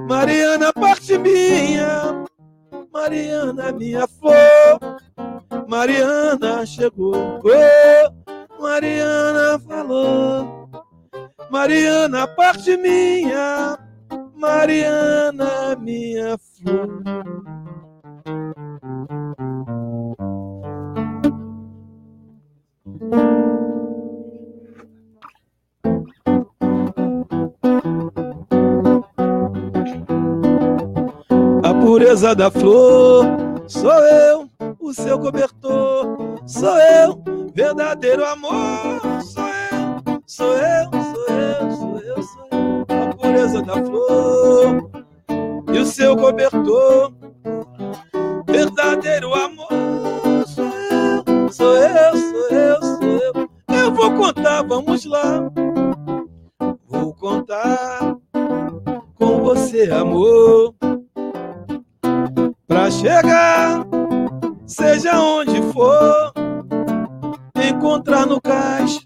[0.08, 2.26] Mariana, parte minha.
[2.94, 4.80] Mariana, minha flor.
[5.68, 7.42] Mariana chegou.
[7.44, 10.70] Oh, Mariana falou.
[11.52, 13.78] Mariana, parte minha.
[14.34, 17.67] Mariana, minha flor.
[31.88, 33.26] Pureza da flor.
[33.66, 36.18] Sou eu, o seu cobertor.
[36.46, 37.24] Sou eu,
[37.56, 39.00] verdadeiro amor.
[39.24, 42.86] Sou eu, sou eu, sou eu, sou eu, sou eu.
[42.90, 44.92] A pureza da flor
[45.74, 47.14] e o seu cobertor.
[48.48, 49.70] Verdadeiro amor.
[50.46, 53.50] Sou eu, sou eu, sou eu, sou eu.
[53.86, 55.50] Eu vou contar, vamos lá.
[56.86, 58.18] Vou contar
[59.16, 60.77] com você, amor.
[62.90, 63.86] Chegar,
[64.66, 66.32] seja onde for,
[67.62, 69.06] encontrar no cais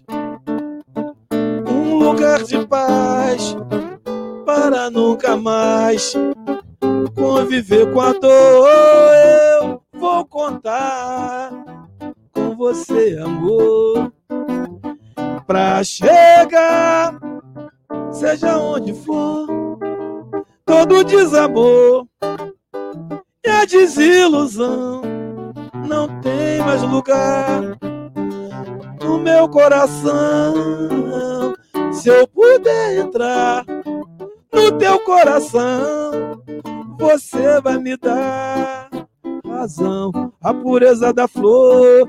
[1.68, 3.56] um lugar de paz
[4.46, 6.14] para nunca mais
[7.16, 8.11] conviver com a
[29.62, 31.54] coração.
[31.92, 33.64] Se eu puder entrar
[34.52, 36.42] no teu coração,
[36.98, 38.88] você vai me dar
[39.46, 40.32] razão.
[40.42, 42.08] A pureza da flor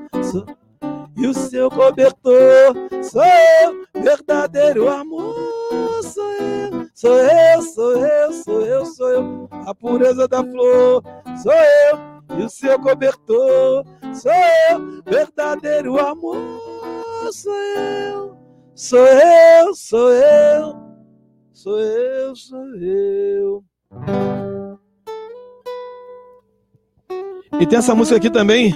[1.16, 2.74] e o seu cobertor
[3.04, 5.36] sou eu, verdadeiro amor.
[6.02, 9.50] Sou eu, sou eu, sou eu, sou eu, sou eu.
[9.68, 11.04] A pureza da flor
[11.42, 13.13] sou eu e o seu cobertor
[17.34, 18.38] Sou eu,
[18.76, 20.76] sou eu, sou eu,
[21.52, 23.64] sou eu, sou eu.
[27.60, 28.76] E tem essa música aqui também,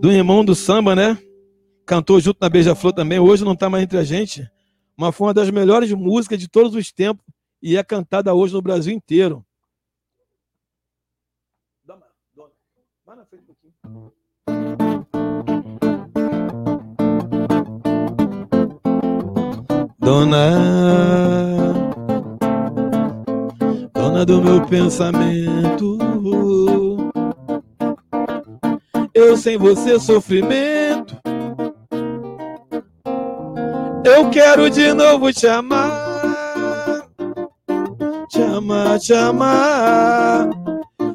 [0.00, 1.18] do irmão do samba, né?
[1.84, 3.18] Cantou junto na Beija-Flor também.
[3.18, 4.48] Hoje não está mais entre a gente.
[4.96, 7.26] Mas foi uma das melhores músicas de todos os tempos
[7.60, 9.44] e é cantada hoje no Brasil inteiro.
[20.02, 20.50] Dona,
[23.94, 25.96] dona do meu pensamento,
[29.14, 31.16] eu sem você sofrimento.
[34.04, 37.06] Eu quero de novo te amar,
[38.28, 40.50] te amar, te amar.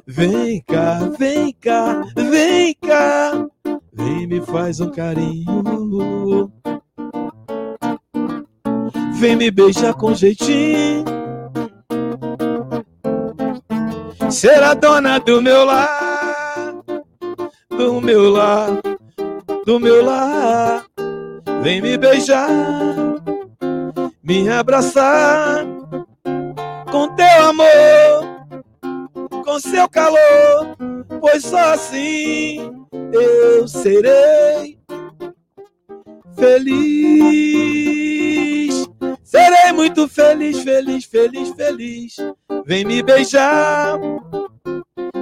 [0.07, 3.47] Vem cá, vem cá, vem cá,
[3.91, 6.49] vem me faz um carinho.
[9.19, 11.03] Vem me beijar com jeitinho.
[14.29, 16.75] Ser a dona do meu lar,
[17.69, 18.69] do meu lar,
[19.65, 20.85] do meu lar.
[21.63, 22.47] Vem me beijar,
[24.21, 25.65] me abraçar
[26.91, 28.45] com teu amor,
[29.43, 30.77] com seu calor,
[31.19, 34.77] pois só assim eu serei
[36.35, 37.96] feliz.
[39.47, 42.15] Serei muito feliz, feliz, feliz, feliz.
[42.65, 43.97] Vem me beijar,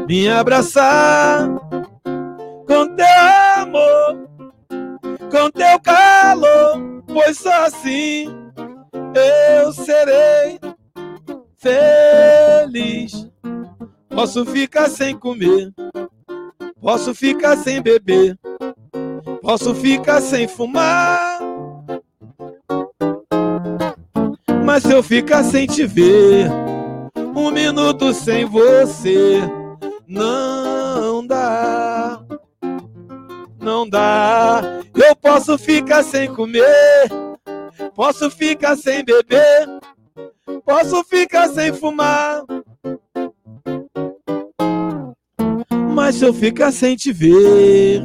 [0.08, 1.48] me abraçar
[2.66, 3.06] com teu
[3.58, 4.28] amor,
[5.30, 8.26] com teu calor, pois só assim
[9.14, 10.60] eu serei
[11.56, 13.30] feliz.
[14.10, 15.72] Posso ficar sem comer,
[16.82, 18.36] posso ficar sem beber,
[19.44, 21.35] posso ficar sem fumar.
[24.76, 26.52] Mas se eu ficar sem te ver,
[27.34, 29.40] um minuto sem você,
[30.06, 32.22] não dá.
[33.58, 34.62] Não dá.
[34.94, 37.10] Eu posso ficar sem comer,
[37.96, 39.66] posso ficar sem beber,
[40.66, 42.44] posso ficar sem fumar.
[45.94, 48.04] Mas se eu ficar sem te ver,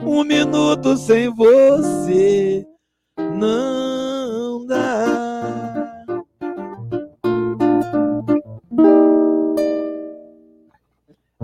[0.00, 2.64] um minuto sem você,
[3.18, 5.03] não dá.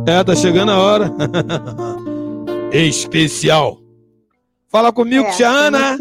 [0.06, 1.10] É, tá chegando a hora.
[2.72, 3.78] Especial.
[4.68, 5.96] Fala comigo, É, tia Ana.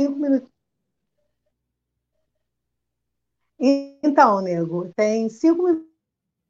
[3.60, 5.64] Então, nego, tem cinco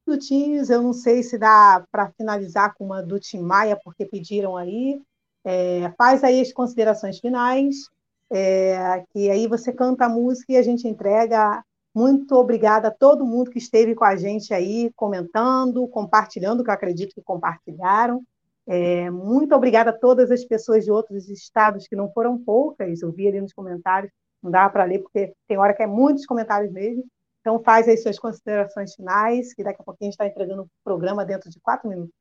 [0.08, 0.70] minutinhos.
[0.70, 5.02] Eu não sei se dá para finalizar com uma do Tim Maia, porque pediram aí.
[5.44, 7.90] É, faz aí as considerações finais,
[8.32, 11.64] é, que aí você canta a música e a gente entrega.
[12.00, 16.74] Muito obrigada a todo mundo que esteve com a gente aí, comentando, compartilhando, que eu
[16.74, 18.24] acredito que compartilharam.
[18.66, 23.12] É, muito obrigada a todas as pessoas de outros estados, que não foram poucas, eu
[23.12, 26.72] vi ali nos comentários, não dá para ler, porque tem hora que é muitos comentários
[26.72, 27.04] mesmo.
[27.42, 30.70] Então, faz aí suas considerações finais, que daqui a pouquinho a gente está entregando o
[30.86, 32.14] programa dentro de quatro minutos.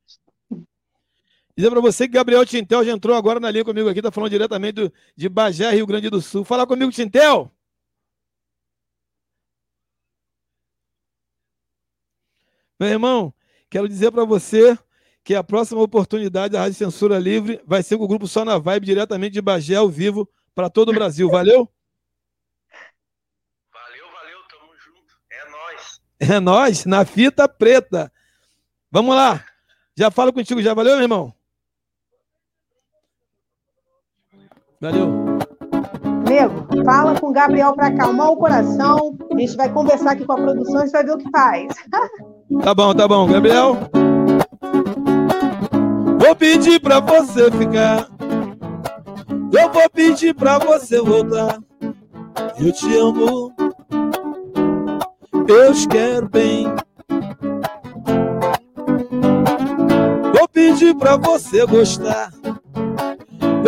[1.57, 4.31] Dizer para você que Gabriel Tintel já entrou agora na linha comigo aqui, está falando
[4.31, 6.45] diretamente do, de Bagé, Rio Grande do Sul.
[6.45, 7.53] Fala comigo, Tintel!
[12.79, 13.35] Meu irmão,
[13.69, 14.79] quero dizer para você
[15.25, 18.57] que a próxima oportunidade da Rádio Censura Livre vai ser com o grupo Só na
[18.57, 21.29] Vibe, diretamente de Bagé, ao vivo, para todo o Brasil.
[21.29, 21.69] Valeu?
[23.73, 25.15] Valeu, valeu, tamo junto.
[25.31, 26.01] É nós.
[26.19, 28.13] É nós, na fita preta.
[28.91, 29.45] Vamos lá.
[29.97, 31.35] Já falo contigo, já valeu, meu irmão?
[34.81, 35.09] Valeu.
[36.29, 39.19] Nego, fala com o Gabriel para acalmar o coração.
[39.31, 41.75] A gente vai conversar aqui com a produção e vai ver o que faz.
[42.63, 43.77] Tá bom, tá bom, Gabriel.
[46.19, 48.09] Vou pedir para você ficar.
[49.53, 51.59] Eu vou pedir para você voltar.
[52.59, 53.53] Eu te amo.
[55.47, 56.67] Eu te quero bem.
[60.33, 62.33] Vou pedir para você gostar.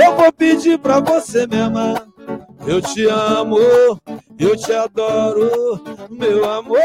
[0.02, 2.06] Eu vou pedir pra você me amar.
[2.66, 3.58] Eu te amo,
[4.38, 6.78] eu te adoro, meu amor.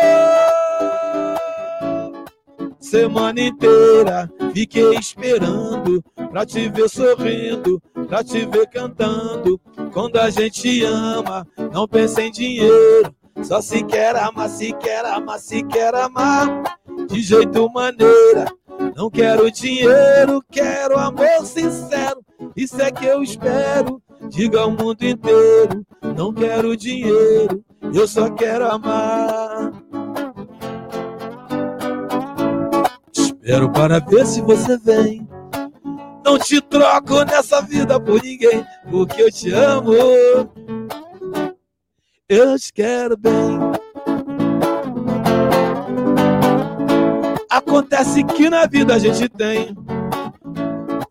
[2.96, 9.60] Semana inteira fiquei esperando pra te ver sorrindo, pra te ver cantando.
[9.92, 13.14] Quando a gente ama, não pensa em dinheiro.
[13.44, 16.48] Só se quer amar, se quer amar, se quer amar.
[17.10, 18.46] De jeito maneira,
[18.96, 22.24] não quero dinheiro, quero amor sincero.
[22.56, 24.02] Isso é que eu espero.
[24.30, 25.86] Diga ao mundo inteiro:
[26.16, 27.62] não quero dinheiro,
[27.94, 29.74] eu só quero amar.
[33.46, 35.30] Espero para ver se você vem.
[36.26, 39.94] Não te troco nessa vida por ninguém, porque eu te amo.
[42.28, 43.60] Eu te quero bem.
[47.52, 49.76] Acontece que na vida a gente tem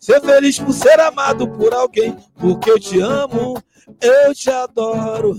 [0.01, 3.57] Ser feliz por ser amado por alguém, porque eu te amo,
[4.03, 5.39] eu te adoro,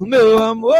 [0.00, 0.74] meu amor.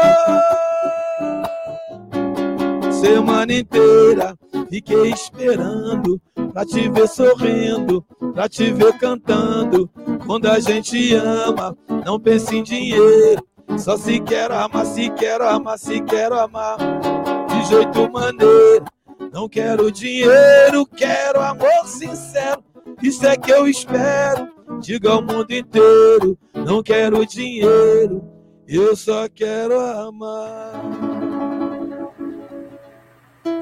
[2.99, 4.35] Semana inteira
[4.71, 6.19] fiquei esperando
[6.51, 8.03] pra te ver sorrindo,
[8.33, 9.87] pra te ver cantando.
[10.25, 13.45] Quando a gente ama, não pense em dinheiro.
[13.77, 16.77] Só se quero amar, se quero amar, se quero amar.
[16.77, 18.85] De jeito maneiro,
[19.31, 22.63] não quero dinheiro, quero amor sincero
[23.01, 24.49] isso é que eu espero.
[24.79, 28.23] Diga ao mundo inteiro: não quero dinheiro,
[28.67, 30.73] eu só quero amar.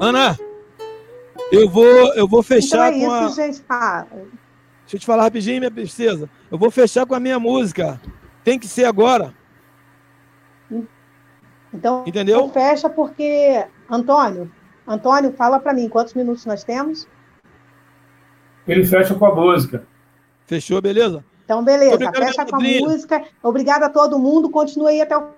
[0.00, 0.38] Ana,
[1.50, 3.44] eu vou, eu vou fechar então é com isso, a.
[3.44, 3.64] Gente.
[3.68, 4.06] Ah.
[4.82, 6.28] Deixa eu te falar rapidinho, minha princesa.
[6.50, 8.00] Eu vou fechar com a minha música.
[8.42, 9.34] Tem que ser agora.
[11.72, 12.48] Então, Entendeu?
[12.48, 14.50] fecha porque Antônio,
[14.86, 17.06] Antônio, fala para mim quantos minutos nós temos?
[18.66, 19.86] ele fecha com a música.
[20.46, 21.24] Fechou, beleza?
[21.44, 23.24] Então, beleza, Obrigado, fecha com a música.
[23.42, 24.50] Obrigada a todo mundo.
[24.50, 25.30] Continue aí até o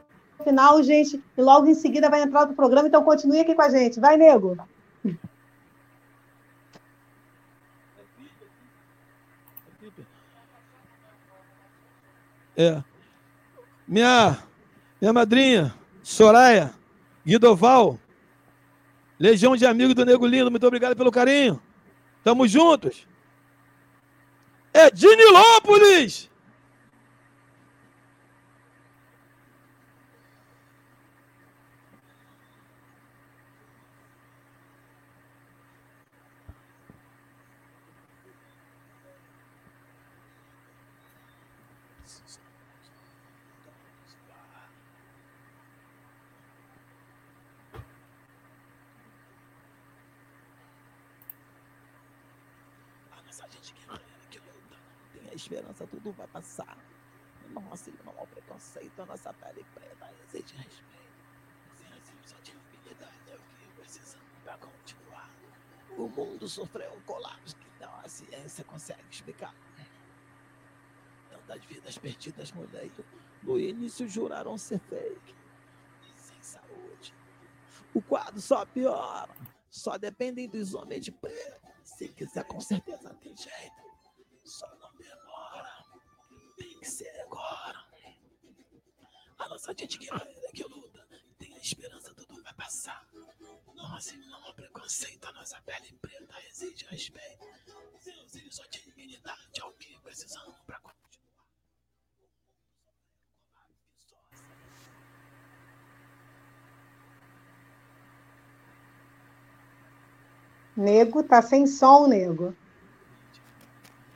[0.44, 1.22] final, gente.
[1.36, 3.98] E logo em seguida vai entrar outro programa, então continue aqui com a gente.
[3.98, 4.56] Vai, nego.
[12.62, 12.84] É.
[13.86, 14.38] Minha,
[15.00, 16.72] minha madrinha, Soraya,
[17.26, 17.98] Guidoval,
[19.18, 21.60] Legião de Amigos do Nego Lindo, muito obrigado pelo carinho.
[22.22, 23.06] Tamo juntos
[24.72, 26.30] é Dinilópolis.
[55.82, 56.76] Esperança, tudo vai passar.
[57.50, 60.92] Não racismo, não preconceito, a nossa pele preta exige respeito.
[61.76, 65.30] Sem só dignidade é o que precisamos para continuar.
[65.98, 69.54] O mundo sofreu um colapso que não a ciência consegue explicar.
[71.28, 73.04] Tantas vidas perdidas no leito,
[73.42, 75.34] no início juraram ser fake.
[76.02, 77.14] E sem saúde,
[77.92, 79.34] o quadro só piora.
[79.68, 81.68] Só dependem dos homens de preto.
[81.82, 83.91] Se quiser, com certeza tem jeito
[86.82, 87.80] que ser agora.
[89.38, 91.06] A nossa gente guerreira que luta
[91.38, 93.06] tem a esperança, tudo vai passar.
[93.74, 97.46] Nossa, não há preconceito, a nossa pele preta exige respeito.
[98.00, 101.46] Seus filhos só de dignidade é o que precisamos para continuar.
[110.76, 112.56] Nego tá sem som, nego.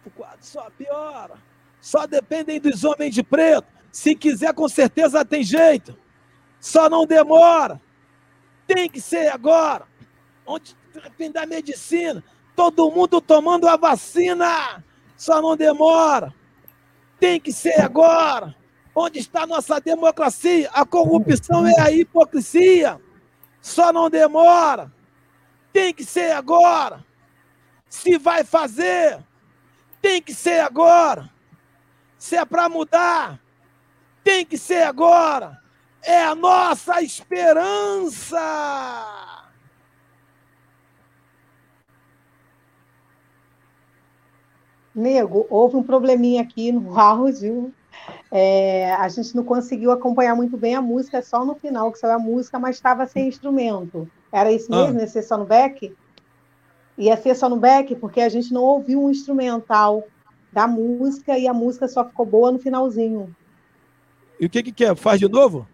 [0.05, 1.41] O quadro só piora.
[1.87, 3.69] Só dependem dos homens de preto.
[3.93, 5.97] Se quiser, com certeza tem jeito.
[6.59, 7.81] Só não demora.
[8.67, 9.87] Tem que ser agora.
[10.45, 12.25] Onde depende da medicina.
[12.57, 14.85] Todo mundo tomando a vacina.
[15.17, 16.35] Só não demora.
[17.21, 18.53] Tem que ser agora.
[18.93, 20.69] Onde está nossa democracia?
[20.73, 23.01] A corrupção é a hipocrisia.
[23.61, 24.93] Só não demora.
[25.73, 27.07] Tem que ser agora.
[27.89, 29.21] Se vai fazer,
[30.03, 31.36] tem que ser agora.
[32.19, 33.41] Se é para mudar,
[34.25, 35.61] tem que ser agora.
[36.03, 38.39] É a nossa esperança.
[44.95, 47.73] Nego, houve um probleminha aqui no áudio.
[48.33, 52.15] É, a gente não conseguiu acompanhar muito bem a música, só no final que saiu
[52.15, 54.11] a música, mas estava sem instrumento.
[54.33, 54.85] Era isso ah.
[54.85, 54.99] mesmo?
[54.99, 55.03] Ah.
[55.03, 55.97] Ia ser só no back?
[56.99, 60.05] Ia ser só no back, porque a gente não ouviu um instrumental
[60.57, 63.37] da música e a música só ficou boa no finalzinho.
[64.41, 64.97] E o que que quer?
[64.97, 65.69] Faz de novo?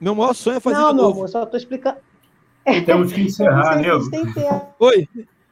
[0.00, 1.08] Meu maior sonho é fazer não, de novo.
[1.10, 1.98] Não, amor, só estou explicando.
[2.86, 4.08] Temos que encerrar, Nego.
[4.78, 5.06] Oi.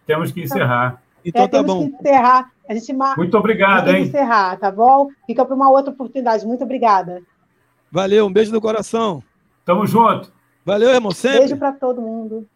[0.06, 1.02] Temos que encerrar.
[1.22, 1.90] Então é, tá bom.
[2.00, 2.50] encerrar.
[2.66, 4.04] A gente Muito obrigado, hein?
[4.04, 5.08] encerrar, tá bom?
[5.26, 6.46] Fica para uma outra oportunidade.
[6.46, 7.20] Muito obrigada.
[7.92, 9.22] Valeu, um beijo no coração.
[9.66, 10.32] Tamo junto.
[10.64, 11.10] Valeu, irmão.
[11.10, 11.40] Sempre.
[11.40, 12.48] Beijo para todo mundo.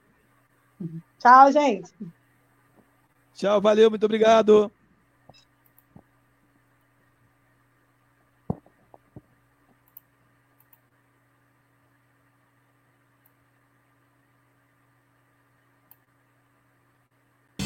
[1.18, 1.91] Tchau, gente.
[3.35, 4.72] Tchau, valeu, muito obrigado.